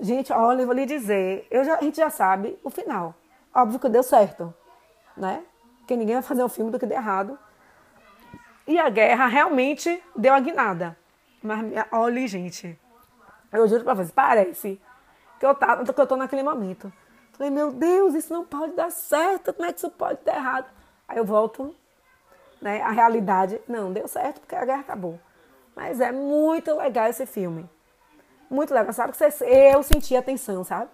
Gente, 0.00 0.31
olha, 0.35 0.61
eu 0.61 0.67
vou 0.67 0.75
lhe 0.75 0.85
dizer, 0.85 1.49
já, 1.50 1.79
a 1.79 1.81
gente 1.81 1.97
já 1.97 2.11
sabe 2.11 2.59
o 2.62 2.69
final. 2.69 3.14
Óbvio 3.55 3.81
que 3.81 3.88
deu 3.88 4.02
certo, 4.02 4.52
né? 5.17 5.43
Porque 5.79 5.97
ninguém 5.97 6.17
vai 6.17 6.23
fazer 6.23 6.45
um 6.45 6.50
filme 6.50 6.71
do 6.71 6.79
que 6.79 6.85
deu 6.85 6.99
errado. 6.99 7.38
E 8.67 8.79
a 8.79 8.91
guerra 8.91 9.29
realmente 9.29 10.02
deu 10.14 10.35
a 10.35 10.41
guinada. 10.41 10.95
Mas 11.43 11.64
olha, 11.91 12.29
gente, 12.29 12.79
eu 13.50 13.67
juro 13.67 13.83
pra 13.83 13.95
vocês, 13.95 14.11
parece 14.11 14.79
que 15.41 15.47
eu, 15.47 15.55
tá, 15.55 15.83
que 15.83 15.99
eu 15.99 16.07
tô 16.07 16.17
naquele 16.17 16.43
momento. 16.43 16.93
Falei, 17.32 17.50
meu 17.50 17.73
Deus, 17.73 18.14
isso 18.14 18.32
não 18.32 18.45
pode 18.45 18.73
dar 18.75 18.90
certo, 18.90 19.52
como 19.52 19.66
é 19.66 19.73
que 19.73 19.78
isso 19.78 19.90
pode 19.90 20.21
dar 20.25 20.36
errado? 20.36 20.66
Aí 21.08 21.18
eu 21.18 21.25
volto, 21.25 21.75
né, 22.60 22.80
a 22.82 22.90
realidade, 22.90 23.60
não, 23.66 23.92
deu 23.92 24.06
certo 24.06 24.40
porque 24.40 24.54
a 24.54 24.64
guerra 24.64 24.80
acabou. 24.80 25.18
Mas 25.75 26.00
é 26.00 26.12
muito 26.12 26.75
legal 26.76 27.08
esse 27.08 27.26
filme. 27.26 27.68
Muito 28.50 28.75
legal, 28.75 28.92
sabe? 28.92 29.14
Eu 29.47 29.82
senti 29.82 30.14
a 30.14 30.23
tensão, 30.23 30.62
sabe? 30.62 30.90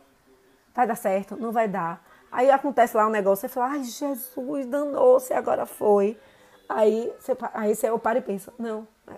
Vai 0.75 0.87
dar 0.87 0.95
certo, 0.95 1.37
não 1.37 1.51
vai 1.51 1.67
dar. 1.67 2.01
Aí 2.31 2.51
acontece 2.51 2.97
lá 2.97 3.07
um 3.07 3.11
negócio, 3.11 3.49
você 3.49 3.53
fala, 3.53 3.73
ai 3.73 3.83
Jesus, 3.83 4.67
danou-se, 4.67 5.33
agora 5.33 5.67
foi. 5.67 6.17
Aí 6.69 7.13
você, 7.19 7.37
aí 7.55 7.75
você 7.75 7.89
eu 7.89 8.01
e 8.15 8.21
penso, 8.21 8.53
não, 8.59 8.87
é, 9.09 9.15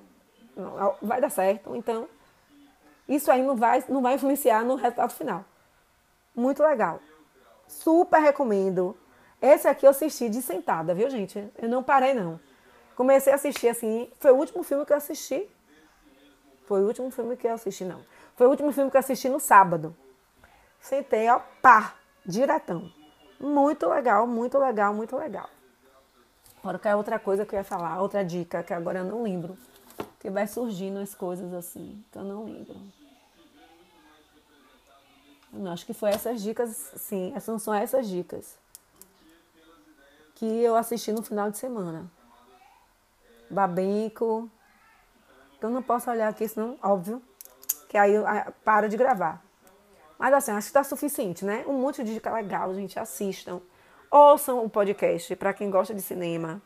não, 0.56 0.94
vai 1.02 1.20
dar 1.20 1.30
certo, 1.30 1.74
então 1.74 2.08
isso 3.08 3.30
aí 3.30 3.42
não 3.42 3.56
vai, 3.56 3.84
não 3.88 4.00
vai 4.00 4.14
influenciar 4.14 4.64
no 4.64 4.76
resultado 4.76 5.12
final. 5.12 5.44
Muito 6.34 6.62
legal. 6.62 7.00
Super 7.70 8.20
recomendo. 8.20 8.96
Esse 9.40 9.68
aqui 9.68 9.86
eu 9.86 9.90
assisti 9.90 10.28
de 10.28 10.42
sentada, 10.42 10.92
viu, 10.92 11.08
gente? 11.08 11.48
Eu 11.56 11.68
não 11.68 11.82
parei, 11.84 12.12
não. 12.12 12.38
Comecei 12.96 13.32
a 13.32 13.36
assistir 13.36 13.68
assim. 13.68 14.10
Foi 14.18 14.32
o 14.32 14.36
último 14.36 14.64
filme 14.64 14.84
que 14.84 14.92
eu 14.92 14.96
assisti. 14.96 15.48
Foi 16.66 16.82
o 16.82 16.86
último 16.86 17.10
filme 17.10 17.36
que 17.36 17.46
eu 17.46 17.54
assisti, 17.54 17.84
não. 17.84 18.04
Foi 18.34 18.48
o 18.48 18.50
último 18.50 18.72
filme 18.72 18.90
que 18.90 18.96
eu 18.96 18.98
assisti 18.98 19.28
no 19.28 19.38
sábado. 19.38 19.96
Sentei, 20.80 21.28
ó, 21.30 21.40
pá, 21.62 21.94
diretão. 22.26 22.90
Muito 23.38 23.88
legal, 23.88 24.26
muito 24.26 24.58
legal, 24.58 24.92
muito 24.92 25.16
legal. 25.16 25.48
Agora 26.58 26.78
que 26.78 26.88
é 26.88 26.96
outra 26.96 27.18
coisa 27.18 27.46
que 27.46 27.54
eu 27.54 27.58
ia 27.58 27.64
falar, 27.64 28.02
outra 28.02 28.24
dica, 28.24 28.64
que 28.64 28.74
agora 28.74 28.98
eu 28.98 29.04
não 29.04 29.22
lembro. 29.22 29.56
Que 30.18 30.28
vai 30.28 30.46
surgindo 30.46 30.98
as 30.98 31.14
coisas 31.14 31.54
assim, 31.54 32.04
que 32.10 32.18
eu 32.18 32.24
não 32.24 32.44
lembro. 32.44 32.76
Eu 35.52 35.66
acho 35.70 35.84
que 35.84 35.92
foi 35.92 36.10
essas 36.10 36.40
dicas, 36.40 36.92
sim, 36.96 37.34
são 37.58 37.74
essas 37.74 38.08
dicas 38.08 38.58
que 40.40 40.46
eu 40.62 40.74
assisti 40.74 41.12
no 41.12 41.22
final 41.22 41.50
de 41.50 41.58
semana. 41.58 42.10
Babenco. 43.50 44.48
Então 45.58 45.68
não 45.68 45.82
posso 45.82 46.10
olhar 46.10 46.28
aqui, 46.28 46.48
senão, 46.48 46.78
óbvio, 46.82 47.20
que 47.90 47.98
aí 47.98 48.14
eu 48.14 48.24
paro 48.64 48.88
de 48.88 48.96
gravar. 48.96 49.44
Mas 50.18 50.32
assim, 50.32 50.52
acho 50.52 50.68
que 50.68 50.72
tá 50.72 50.82
suficiente, 50.82 51.44
né? 51.44 51.62
Um 51.66 51.74
monte 51.74 52.02
de 52.02 52.14
dica 52.14 52.32
legal, 52.32 52.74
gente. 52.74 52.98
Assistam. 52.98 53.60
Ouçam 54.10 54.64
o 54.64 54.70
podcast 54.70 55.36
para 55.36 55.52
quem 55.52 55.70
gosta 55.70 55.94
de 55.94 56.00
cinema. 56.00 56.62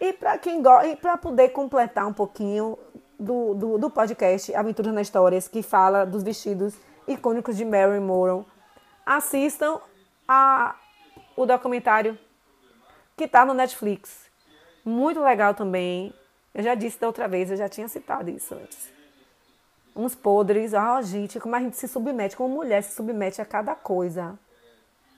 E 0.00 0.12
para 0.12 0.36
quem 0.38 0.60
gosta, 0.60 0.96
para 0.96 1.16
poder 1.16 1.50
completar 1.50 2.08
um 2.08 2.12
pouquinho 2.12 2.76
do, 3.18 3.54
do, 3.54 3.78
do 3.78 3.90
podcast 3.90 4.52
Aventuras 4.54 4.92
na 4.92 5.02
Histórias, 5.02 5.46
que 5.46 5.62
fala 5.62 6.04
dos 6.04 6.24
vestidos 6.24 6.74
icônicos 7.10 7.56
de 7.56 7.64
Mary 7.64 8.00
Moron. 8.00 8.44
Assistam 9.04 9.80
a, 10.26 10.76
o 11.36 11.44
documentário 11.44 12.18
que 13.16 13.24
está 13.24 13.44
no 13.44 13.52
Netflix. 13.52 14.30
Muito 14.84 15.20
legal 15.20 15.54
também. 15.54 16.14
Eu 16.54 16.62
já 16.62 16.74
disse 16.74 16.98
da 16.98 17.06
outra 17.06 17.28
vez, 17.28 17.50
eu 17.50 17.56
já 17.56 17.68
tinha 17.68 17.88
citado 17.88 18.30
isso 18.30 18.54
antes. 18.54 18.90
Uns 19.94 20.14
podres, 20.14 20.72
ah, 20.72 21.02
gente, 21.02 21.38
como 21.40 21.54
a 21.54 21.60
gente 21.60 21.76
se 21.76 21.88
submete, 21.88 22.36
como 22.36 22.54
mulher 22.54 22.82
se 22.82 22.94
submete 22.94 23.42
a 23.42 23.44
cada 23.44 23.74
coisa, 23.74 24.38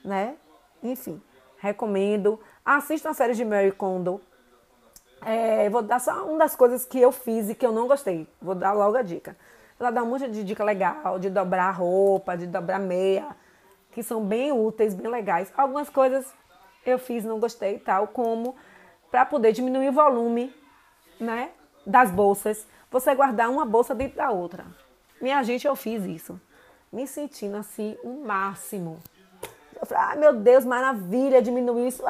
né? 0.03 0.35
Enfim, 0.81 1.21
recomendo. 1.57 2.39
Assista 2.65 3.09
a 3.09 3.13
série 3.13 3.33
de 3.33 3.45
Mary 3.45 3.71
Kondo. 3.71 4.19
É, 5.25 5.69
vou 5.69 5.81
dar 5.81 5.99
só 5.99 6.25
uma 6.25 6.39
das 6.39 6.55
coisas 6.55 6.85
que 6.85 6.99
eu 6.99 7.11
fiz 7.11 7.49
e 7.49 7.55
que 7.55 7.65
eu 7.65 7.71
não 7.71 7.87
gostei. 7.87 8.27
Vou 8.41 8.55
dar 8.55 8.73
logo 8.73 8.97
a 8.97 9.01
dica. 9.01 9.37
Ela 9.79 9.91
dá 9.91 10.03
um 10.03 10.07
monte 10.07 10.27
de 10.29 10.43
dica 10.43 10.63
legal, 10.63 11.19
de 11.19 11.29
dobrar 11.29 11.71
roupa, 11.71 12.37
de 12.37 12.47
dobrar 12.47 12.79
meia, 12.79 13.35
que 13.91 14.01
são 14.03 14.23
bem 14.23 14.51
úteis, 14.51 14.93
bem 14.93 15.09
legais. 15.09 15.51
Algumas 15.55 15.89
coisas 15.89 16.33
eu 16.85 16.99
fiz, 16.99 17.23
não 17.23 17.39
gostei, 17.39 17.79
tal, 17.79 18.07
como 18.07 18.55
para 19.09 19.25
poder 19.25 19.51
diminuir 19.51 19.89
o 19.89 19.93
volume, 19.93 20.53
né, 21.19 21.51
das 21.85 22.11
bolsas, 22.11 22.67
você 22.89 23.13
guardar 23.13 23.49
uma 23.49 23.65
bolsa 23.65 23.93
dentro 23.93 24.17
da 24.17 24.31
outra. 24.31 24.65
Minha 25.21 25.41
gente, 25.43 25.67
eu 25.67 25.75
fiz 25.75 26.03
isso, 26.05 26.39
me 26.91 27.07
sentindo 27.07 27.57
assim 27.57 27.97
o 28.03 28.09
um 28.09 28.25
máximo. 28.25 28.99
Eu 29.79 29.85
falei, 29.85 30.03
ah, 30.03 30.15
meu 30.15 30.33
Deus, 30.33 30.65
maravilha, 30.65 31.41
diminuiu 31.41 31.87
isso, 31.87 32.03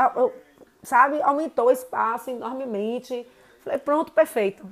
sabe, 0.81 1.21
aumentou 1.21 1.67
o 1.67 1.71
espaço 1.71 2.29
enormemente. 2.29 3.27
Falei, 3.61 3.79
pronto, 3.79 4.11
perfeito. 4.11 4.67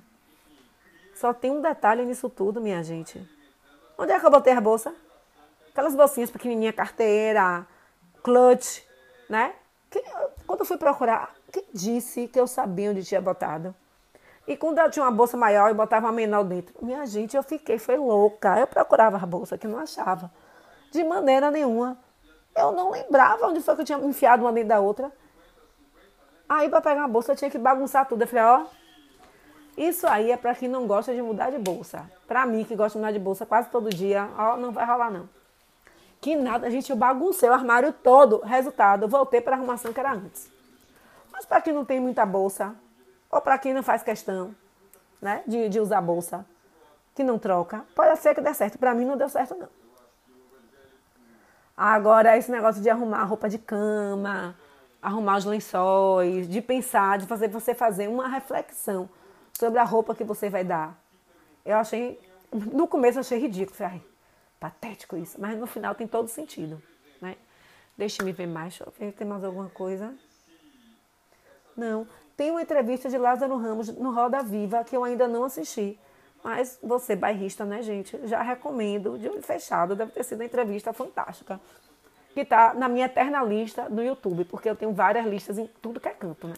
Só 1.21 1.36
tem 1.36 1.51
um 1.51 1.62
detalhe 1.62 2.03
nisso 2.03 2.27
tudo, 2.27 2.60
minha 2.60 2.84
gente. 2.84 3.23
Onde 3.95 4.12
é 4.12 4.19
que 4.19 4.25
eu 4.25 4.31
botei 4.31 4.53
a 4.53 4.60
bolsa? 4.60 4.91
Aquelas 5.69 5.93
bolsinhas 5.93 6.31
pequenininha, 6.31 6.73
carteira, 6.73 7.67
clutch, 8.23 8.81
né? 9.29 9.53
Quando 10.47 10.62
eu 10.62 10.65
fui 10.65 10.77
procurar, 10.77 11.31
quem 11.51 11.63
disse 11.71 12.27
que 12.27 12.39
eu 12.39 12.47
sabia 12.47 12.89
onde 12.89 13.03
tinha 13.03 13.21
botado? 13.21 13.75
E 14.47 14.57
quando 14.57 14.79
eu 14.79 14.89
tinha 14.89 15.05
uma 15.05 15.12
bolsa 15.12 15.38
maior, 15.38 15.69
eu 15.69 15.75
botava 15.75 16.07
uma 16.07 16.12
menor 16.12 16.43
dentro. 16.43 16.73
Minha 16.84 17.05
gente, 17.05 17.38
eu 17.38 17.43
fiquei, 17.43 17.77
foi 17.77 17.97
louca. 17.97 18.60
Eu 18.60 18.65
procurava 18.65 19.17
a 19.17 19.25
bolsa 19.27 19.60
que 19.60 19.67
não 19.67 19.77
achava. 19.77 20.31
De 20.91 21.03
maneira 21.03 21.51
nenhuma. 21.51 21.99
Eu 22.55 22.71
não 22.71 22.89
lembrava 22.89 23.45
onde 23.45 23.62
foi 23.62 23.75
que 23.75 23.81
eu 23.81 23.86
tinha 23.86 23.99
enfiado 23.99 24.41
uma 24.41 24.51
dentro 24.51 24.69
da 24.69 24.79
outra. 24.79 25.12
Aí, 26.49 26.67
para 26.67 26.81
pegar 26.81 27.01
uma 27.01 27.07
bolsa, 27.07 27.34
eu 27.34 27.36
tinha 27.36 27.51
que 27.51 27.60
bagunçar 27.60 28.07
tudo. 28.07 28.23
Eu 28.23 28.27
falei, 28.27 28.43
ó, 28.43 28.65
isso 29.77 30.05
aí 30.05 30.31
é 30.31 30.38
para 30.38 30.53
quem 30.53 30.67
não 30.67 30.86
gosta 30.86 31.13
de 31.13 31.21
mudar 31.21 31.49
de 31.49 31.57
bolsa. 31.57 32.10
Para 32.27 32.45
mim, 32.45 32.63
que 32.63 32.75
gosta 32.75 32.97
de 32.97 33.01
mudar 33.01 33.12
de 33.12 33.19
bolsa 33.19 33.45
quase 33.45 33.69
todo 33.69 33.89
dia, 33.89 34.29
ó, 34.38 34.57
não 34.57 34.71
vai 34.71 34.86
rolar 34.86 35.10
não. 35.10 35.29
Que 36.19 36.36
nada, 36.36 36.67
a 36.67 36.69
gente 36.69 36.93
baguncei 36.93 37.49
o 37.49 37.53
armário 37.53 37.91
todo. 37.91 38.41
Resultado, 38.41 39.07
voltei 39.07 39.41
para 39.41 39.55
a 39.55 39.57
arrumação 39.57 39.91
que 39.91 39.99
era 39.99 40.13
antes. 40.13 40.51
Mas 41.31 41.45
para 41.45 41.62
quem 41.62 41.73
não 41.73 41.86
tem 41.86 41.99
muita 41.99 42.25
bolsa, 42.25 42.75
ou 43.29 43.41
para 43.41 43.57
quem 43.57 43.73
não 43.73 43.81
faz 43.81 44.03
questão 44.03 44.53
né, 45.21 45.41
de, 45.47 45.69
de 45.69 45.79
usar 45.79 46.01
bolsa, 46.01 46.45
que 47.15 47.23
não 47.23 47.39
troca, 47.39 47.84
pode 47.95 48.19
ser 48.19 48.36
que 48.36 48.41
dê 48.41 48.53
certo. 48.53 48.77
Para 48.77 48.93
mim 48.93 49.05
não 49.05 49.17
deu 49.17 49.29
certo, 49.29 49.55
não. 49.55 49.69
Agora, 51.75 52.38
esse 52.38 52.51
negócio 52.51 52.81
de 52.81 52.89
arrumar 52.89 53.23
roupa 53.23 53.49
de 53.49 53.57
cama, 53.57 54.55
arrumar 55.01 55.38
os 55.38 55.45
lençóis, 55.45 56.47
de 56.47 56.62
pensar, 56.62 57.17
de 57.17 57.25
fazer 57.25 57.47
você 57.47 57.73
fazer 57.73 58.07
uma 58.07 58.27
reflexão 58.27 59.10
sobre 59.62 59.78
a 59.78 59.84
roupa 59.84 60.15
que 60.15 60.24
você 60.24 60.50
vai 60.50 60.63
dar. 60.63 61.00
Eu 61.63 61.78
achei, 61.78 62.19
no 62.52 62.88
começo 62.88 63.19
eu 63.19 63.21
achei 63.21 63.38
ridículo, 63.38 63.78
falei, 63.78 64.04
patético 64.60 65.15
isso, 65.15 65.39
mas 65.39 65.56
no 65.56 65.67
final 65.67 65.93
tem 65.93 66.08
todo 66.08 66.28
sentido, 66.28 66.82
né? 67.21 67.38
Deixa-me 67.95 68.32
ver 68.32 68.47
mais, 68.47 68.74
deixa 68.74 68.84
eu 68.86 68.93
ver, 68.97 69.13
tem 69.13 69.28
mais 69.28 69.43
alguma 69.43 69.69
coisa? 69.69 70.15
Não, 71.78 72.08
tem 72.36 72.50
uma 72.50 72.63
entrevista 72.63 73.08
de 73.08 73.19
Lázaro 73.19 73.56
Ramos 73.56 73.89
no 73.89 74.12
Roda 74.12 74.41
Viva 74.41 74.84
que 74.84 74.97
eu 74.97 75.04
ainda 75.04 75.28
não 75.28 75.43
assisti. 75.43 76.00
Mas 76.43 76.80
você, 76.82 77.15
bairrista, 77.15 77.63
né, 77.63 77.84
gente? 77.84 78.19
Já 78.28 78.41
recomendo, 78.41 79.15
de 79.19 79.30
olho 79.30 79.43
fechado, 79.43 79.95
deve 79.95 80.12
ter 80.12 80.24
sido 80.24 80.39
uma 80.39 80.45
entrevista 80.45 80.91
fantástica. 80.91 81.62
Que 82.34 82.43
tá 82.43 82.74
na 82.74 82.89
minha 82.89 83.06
eterna 83.06 83.43
lista 83.43 83.88
do 83.88 84.02
YouTube, 84.02 84.43
porque 84.45 84.67
eu 84.67 84.76
tenho 84.76 84.91
várias 84.91 85.24
listas 85.24 85.60
em 85.60 85.67
tudo 85.84 86.00
que 86.00 86.08
é 86.08 86.13
canto, 86.13 86.47
né? 86.47 86.56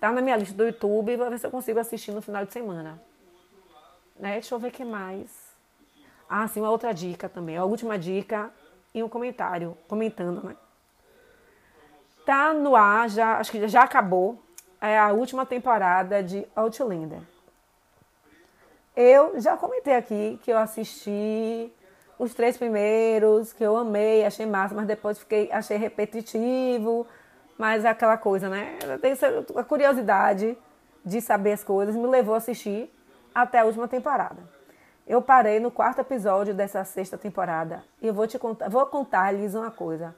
Tá 0.00 0.10
na 0.10 0.22
minha 0.22 0.36
lista 0.36 0.54
do 0.54 0.64
YouTube, 0.64 1.14
vou 1.14 1.28
ver 1.28 1.38
se 1.38 1.46
eu 1.46 1.50
consigo 1.50 1.78
assistir 1.78 2.10
no 2.10 2.22
final 2.22 2.46
de 2.46 2.52
semana. 2.52 3.00
Né? 4.18 4.32
Deixa 4.32 4.54
eu 4.54 4.58
ver 4.58 4.68
o 4.68 4.72
que 4.72 4.84
mais. 4.84 5.30
Ah, 6.28 6.48
sim, 6.48 6.60
uma 6.60 6.70
outra 6.70 6.94
dica 6.94 7.28
também. 7.28 7.56
A 7.56 7.64
última 7.64 7.98
dica 7.98 8.50
e 8.94 9.02
um 9.02 9.08
comentário, 9.08 9.76
comentando, 9.86 10.42
né? 10.42 10.56
Tá 12.24 12.52
no 12.54 12.74
ar, 12.74 13.10
já, 13.10 13.38
acho 13.38 13.50
que 13.50 13.68
já 13.68 13.82
acabou, 13.82 14.40
é 14.80 14.98
a 14.98 15.12
última 15.12 15.44
temporada 15.44 16.22
de 16.22 16.46
Outlander. 16.54 17.20
Eu 18.96 19.40
já 19.40 19.56
comentei 19.56 19.94
aqui 19.94 20.38
que 20.42 20.50
eu 20.52 20.58
assisti 20.58 21.72
os 22.18 22.34
três 22.34 22.56
primeiros, 22.56 23.52
que 23.52 23.64
eu 23.64 23.76
amei, 23.76 24.24
achei 24.24 24.46
massa, 24.46 24.74
mas 24.74 24.86
depois 24.86 25.18
fiquei, 25.18 25.50
achei 25.50 25.76
repetitivo. 25.76 27.06
Mas 27.60 27.84
é 27.84 27.90
aquela 27.90 28.16
coisa, 28.16 28.48
né? 28.48 28.78
A 29.54 29.62
curiosidade 29.62 30.56
de 31.04 31.20
saber 31.20 31.52
as 31.52 31.62
coisas 31.62 31.94
me 31.94 32.06
levou 32.06 32.32
a 32.32 32.38
assistir 32.38 32.90
até 33.34 33.58
a 33.58 33.66
última 33.66 33.86
temporada. 33.86 34.38
Eu 35.06 35.20
parei 35.20 35.60
no 35.60 35.70
quarto 35.70 35.98
episódio 36.00 36.54
dessa 36.54 36.82
sexta 36.86 37.18
temporada 37.18 37.84
e 38.00 38.06
eu 38.06 38.14
vou 38.14 38.26
te 38.26 38.38
contar, 38.38 38.70
vou 38.70 38.86
contar-lhes 38.86 39.54
uma 39.54 39.70
coisa. 39.70 40.16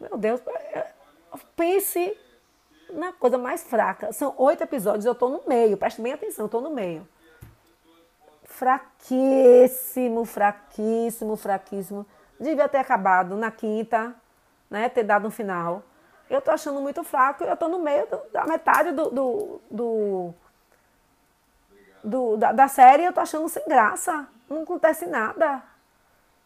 Meu 0.00 0.16
Deus, 0.16 0.40
pense 1.56 2.16
na 2.90 3.12
coisa 3.12 3.36
mais 3.36 3.64
fraca. 3.64 4.12
São 4.12 4.32
oito 4.36 4.62
episódios, 4.62 5.04
eu 5.04 5.14
estou 5.14 5.30
no 5.30 5.42
meio, 5.48 5.76
preste 5.76 6.00
bem 6.00 6.12
atenção, 6.12 6.46
estou 6.46 6.60
no 6.60 6.70
meio 6.70 7.04
fraquíssimo, 8.44 10.24
fraquíssimo, 10.24 11.36
fraquíssimo. 11.36 12.06
Devia 12.38 12.68
ter 12.68 12.78
acabado 12.78 13.34
na 13.34 13.50
quinta, 13.50 14.14
né? 14.70 14.88
Ter 14.88 15.02
dado 15.02 15.26
um 15.26 15.30
final. 15.32 15.82
Eu 16.32 16.40
tô 16.40 16.50
achando 16.50 16.80
muito 16.80 17.04
fraco 17.04 17.44
eu 17.44 17.56
tô 17.56 17.68
no 17.68 17.78
meio 17.78 18.06
do, 18.06 18.16
da 18.32 18.46
metade 18.46 18.92
do, 18.92 19.10
do, 19.10 19.60
do, 19.70 20.34
do 22.02 22.36
da, 22.38 22.52
da, 22.52 22.68
série 22.68 23.04
eu 23.04 23.12
tô 23.12 23.20
achando 23.20 23.46
sem 23.50 23.62
graça. 23.68 24.26
Não 24.48 24.62
acontece 24.62 25.06
nada. 25.06 25.62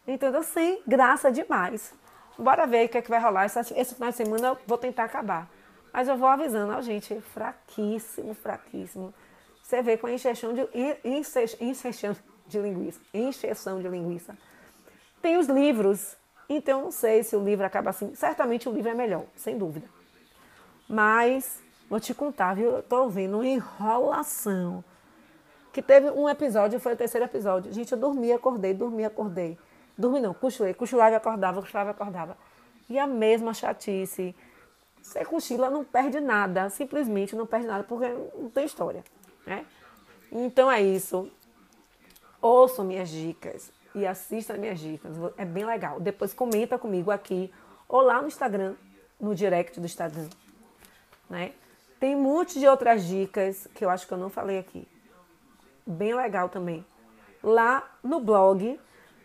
Entendeu? 0.05 0.43
Sem 0.43 0.81
graça 0.85 1.31
demais. 1.31 1.93
Bora 2.37 2.67
ver 2.67 2.85
o 2.85 2.89
que, 2.89 2.97
é 2.97 3.01
que 3.01 3.09
vai 3.09 3.19
rolar. 3.19 3.45
Esse, 3.45 3.59
esse 3.73 3.95
final 3.95 4.09
de 4.09 4.17
semana 4.17 4.47
eu 4.49 4.57
vou 4.67 4.77
tentar 4.77 5.05
acabar. 5.05 5.49
Mas 5.93 6.09
eu 6.09 6.17
vou 6.17 6.27
avisando, 6.27 6.73
ó, 6.73 6.81
gente, 6.81 7.19
fraquíssimo, 7.33 8.33
fraquíssimo. 8.33 9.13
Você 9.63 9.81
vê 9.81 9.97
com 9.97 10.07
a 10.07 10.11
injeção 10.11 10.53
de, 10.53 10.67
injeção 11.59 12.15
de 12.45 12.59
linguiça. 12.59 12.99
Injeção 13.13 13.81
de 13.81 13.87
linguiça. 13.87 14.37
Tem 15.21 15.37
os 15.37 15.47
livros. 15.47 16.17
Então, 16.49 16.81
não 16.81 16.91
sei 16.91 17.23
se 17.23 17.35
o 17.35 17.43
livro 17.43 17.65
acaba 17.65 17.89
assim. 17.89 18.15
Certamente 18.15 18.69
o 18.69 18.71
livro 18.71 18.89
é 18.89 18.93
melhor, 18.93 19.25
sem 19.35 19.57
dúvida. 19.57 19.87
Mas, 20.87 21.61
vou 21.89 21.99
te 21.99 22.13
contar, 22.13 22.55
viu? 22.55 22.71
Eu 22.71 22.83
tô 22.83 23.03
ouvindo 23.03 23.35
uma 23.35 23.45
enrolação. 23.45 24.83
Que 25.73 25.81
teve 25.81 26.09
um 26.09 26.27
episódio, 26.29 26.79
foi 26.79 26.93
o 26.93 26.97
terceiro 26.97 27.25
episódio. 27.25 27.73
Gente, 27.73 27.91
eu 27.91 27.97
dormi, 27.97 28.31
acordei, 28.31 28.73
dormi, 28.73 29.03
acordei. 29.03 29.57
Dormi 29.97 30.21
não, 30.21 30.33
cochilei. 30.33 30.73
Cochilava 30.73 31.11
e 31.11 31.15
acordava, 31.15 31.61
cochilava 31.61 31.89
e 31.89 31.91
acordava. 31.91 32.37
E 32.89 32.97
a 32.97 33.05
mesma 33.05 33.53
chatice. 33.53 34.33
Você 35.01 35.25
cochila, 35.25 35.69
não 35.69 35.83
perde 35.83 36.19
nada. 36.21 36.69
Simplesmente 36.69 37.35
não 37.35 37.45
perde 37.45 37.67
nada, 37.67 37.83
porque 37.83 38.07
não 38.07 38.49
tem 38.49 38.65
história. 38.65 39.03
Né? 39.45 39.65
Então 40.31 40.71
é 40.71 40.81
isso. 40.81 41.29
Ouçam 42.41 42.85
minhas 42.85 43.09
dicas 43.09 43.71
e 43.97 44.05
assistam 44.05 44.57
minhas 44.57 44.79
dicas. 44.79 45.15
É 45.37 45.45
bem 45.45 45.65
legal. 45.65 45.99
Depois 45.99 46.33
comenta 46.33 46.77
comigo 46.77 47.11
aqui 47.11 47.51
ou 47.87 48.01
lá 48.01 48.21
no 48.21 48.27
Instagram, 48.27 48.75
no 49.19 49.33
direct 49.33 49.79
do 49.79 49.85
Instagram. 49.85 50.29
Né? 51.29 51.51
Tem 51.99 52.15
um 52.15 52.21
monte 52.21 52.59
de 52.59 52.67
outras 52.67 53.05
dicas 53.05 53.67
que 53.73 53.83
eu 53.83 53.89
acho 53.89 54.07
que 54.07 54.13
eu 54.13 54.17
não 54.17 54.29
falei 54.29 54.59
aqui. 54.59 54.87
Bem 55.85 56.13
legal 56.13 56.47
também. 56.47 56.85
Lá 57.41 57.89
no 58.03 58.19
blog, 58.19 58.79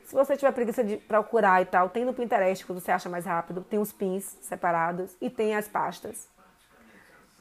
se 0.07 0.15
você 0.15 0.37
tiver 0.37 0.53
preguiça 0.53 0.83
de 0.83 0.97
procurar 0.97 1.61
e 1.61 1.67
tal, 1.67 1.91
tem 1.91 2.05
no 2.05 2.15
Pinterest 2.15 2.65
que 2.65 2.73
você 2.73 2.91
acha 2.91 3.09
mais 3.09 3.27
rápido, 3.27 3.63
tem 3.63 3.79
os 3.79 3.93
pins 3.93 4.37
separados 4.41 5.17
e 5.21 5.29
tem 5.29 5.55
as 5.55 5.69
pastas. 5.69 6.29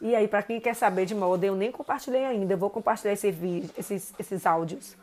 E 0.01 0.15
aí, 0.15 0.27
para 0.27 0.41
quem 0.41 0.59
quer 0.59 0.73
saber 0.73 1.05
de 1.05 1.13
moda, 1.13 1.45
eu 1.45 1.55
nem 1.55 1.71
compartilhei 1.71 2.25
ainda. 2.25 2.55
Eu 2.55 2.57
vou 2.57 2.71
compartilhar 2.71 3.13
esse 3.13 3.29
vídeo, 3.29 3.69
esses, 3.77 4.13
esses 4.17 4.45
áudios 4.47 4.97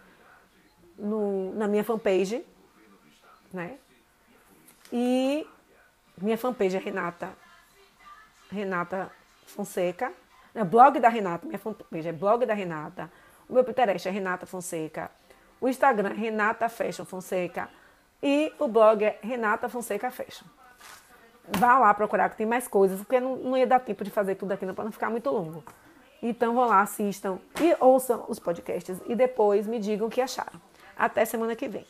no, 0.99 1.55
na 1.55 1.69
minha 1.69 1.85
fanpage, 1.85 2.45
né? 3.53 3.79
E 4.93 5.47
minha 6.21 6.37
fanpage 6.37 6.77
é 6.77 6.81
Renata, 6.81 7.31
Renata 8.51 9.11
Fonseca. 9.47 10.13
É 10.55 10.65
blog 10.65 10.99
da 10.99 11.09
Renata, 11.09 11.47
minha 11.47 11.59
fanpage 11.59 12.09
é 12.09 12.13
blog 12.13 12.45
da 12.45 12.55
Renata. 12.55 13.11
O 13.49 13.55
meu 13.55 13.65
Pinterest 13.65 14.09
é 14.09 14.11
Renata 14.11 14.45
Fonseca. 14.45 15.11
O 15.61 15.69
Instagram 15.69 16.11
é 16.11 16.15
Renata 16.15 16.69
Fashion 16.69 17.05
Fonseca. 17.05 17.69
E 18.23 18.53
o 18.59 18.67
blog 18.67 19.05
é 19.05 19.19
Renata 19.23 19.69
Fonseca 19.69 20.11
Fashion 20.11 20.47
vá 21.57 21.79
lá 21.79 21.95
procurar 21.95 22.29
que 22.29 22.37
tem 22.37 22.47
mais 22.47 22.69
coisas, 22.69 22.99
porque 22.99 23.21
não, 23.21 23.37
não 23.37 23.57
ia 23.57 23.67
dar 23.67 23.81
tempo 23.81 24.05
de 24.05 24.11
fazer 24.11 24.35
tudo 24.35 24.53
aqui 24.53 24.67
para 24.73 24.85
não 24.85 24.93
ficar 24.93 25.11
muito 25.11 25.31
longo. 25.31 25.65
Então 26.23 26.55
vão 26.55 26.67
lá, 26.67 26.81
assistam 26.81 27.39
e 27.61 27.77
ouçam 27.81 28.25
os 28.29 28.39
podcasts 28.39 29.01
e 29.07 29.15
depois 29.15 29.67
me 29.67 29.79
digam 29.79 30.09
o 30.09 30.11
que 30.11 30.21
acharam. 30.21 30.61
Até 30.99 31.25
semana 31.25 31.55
que 31.57 31.69
vem. 31.69 31.87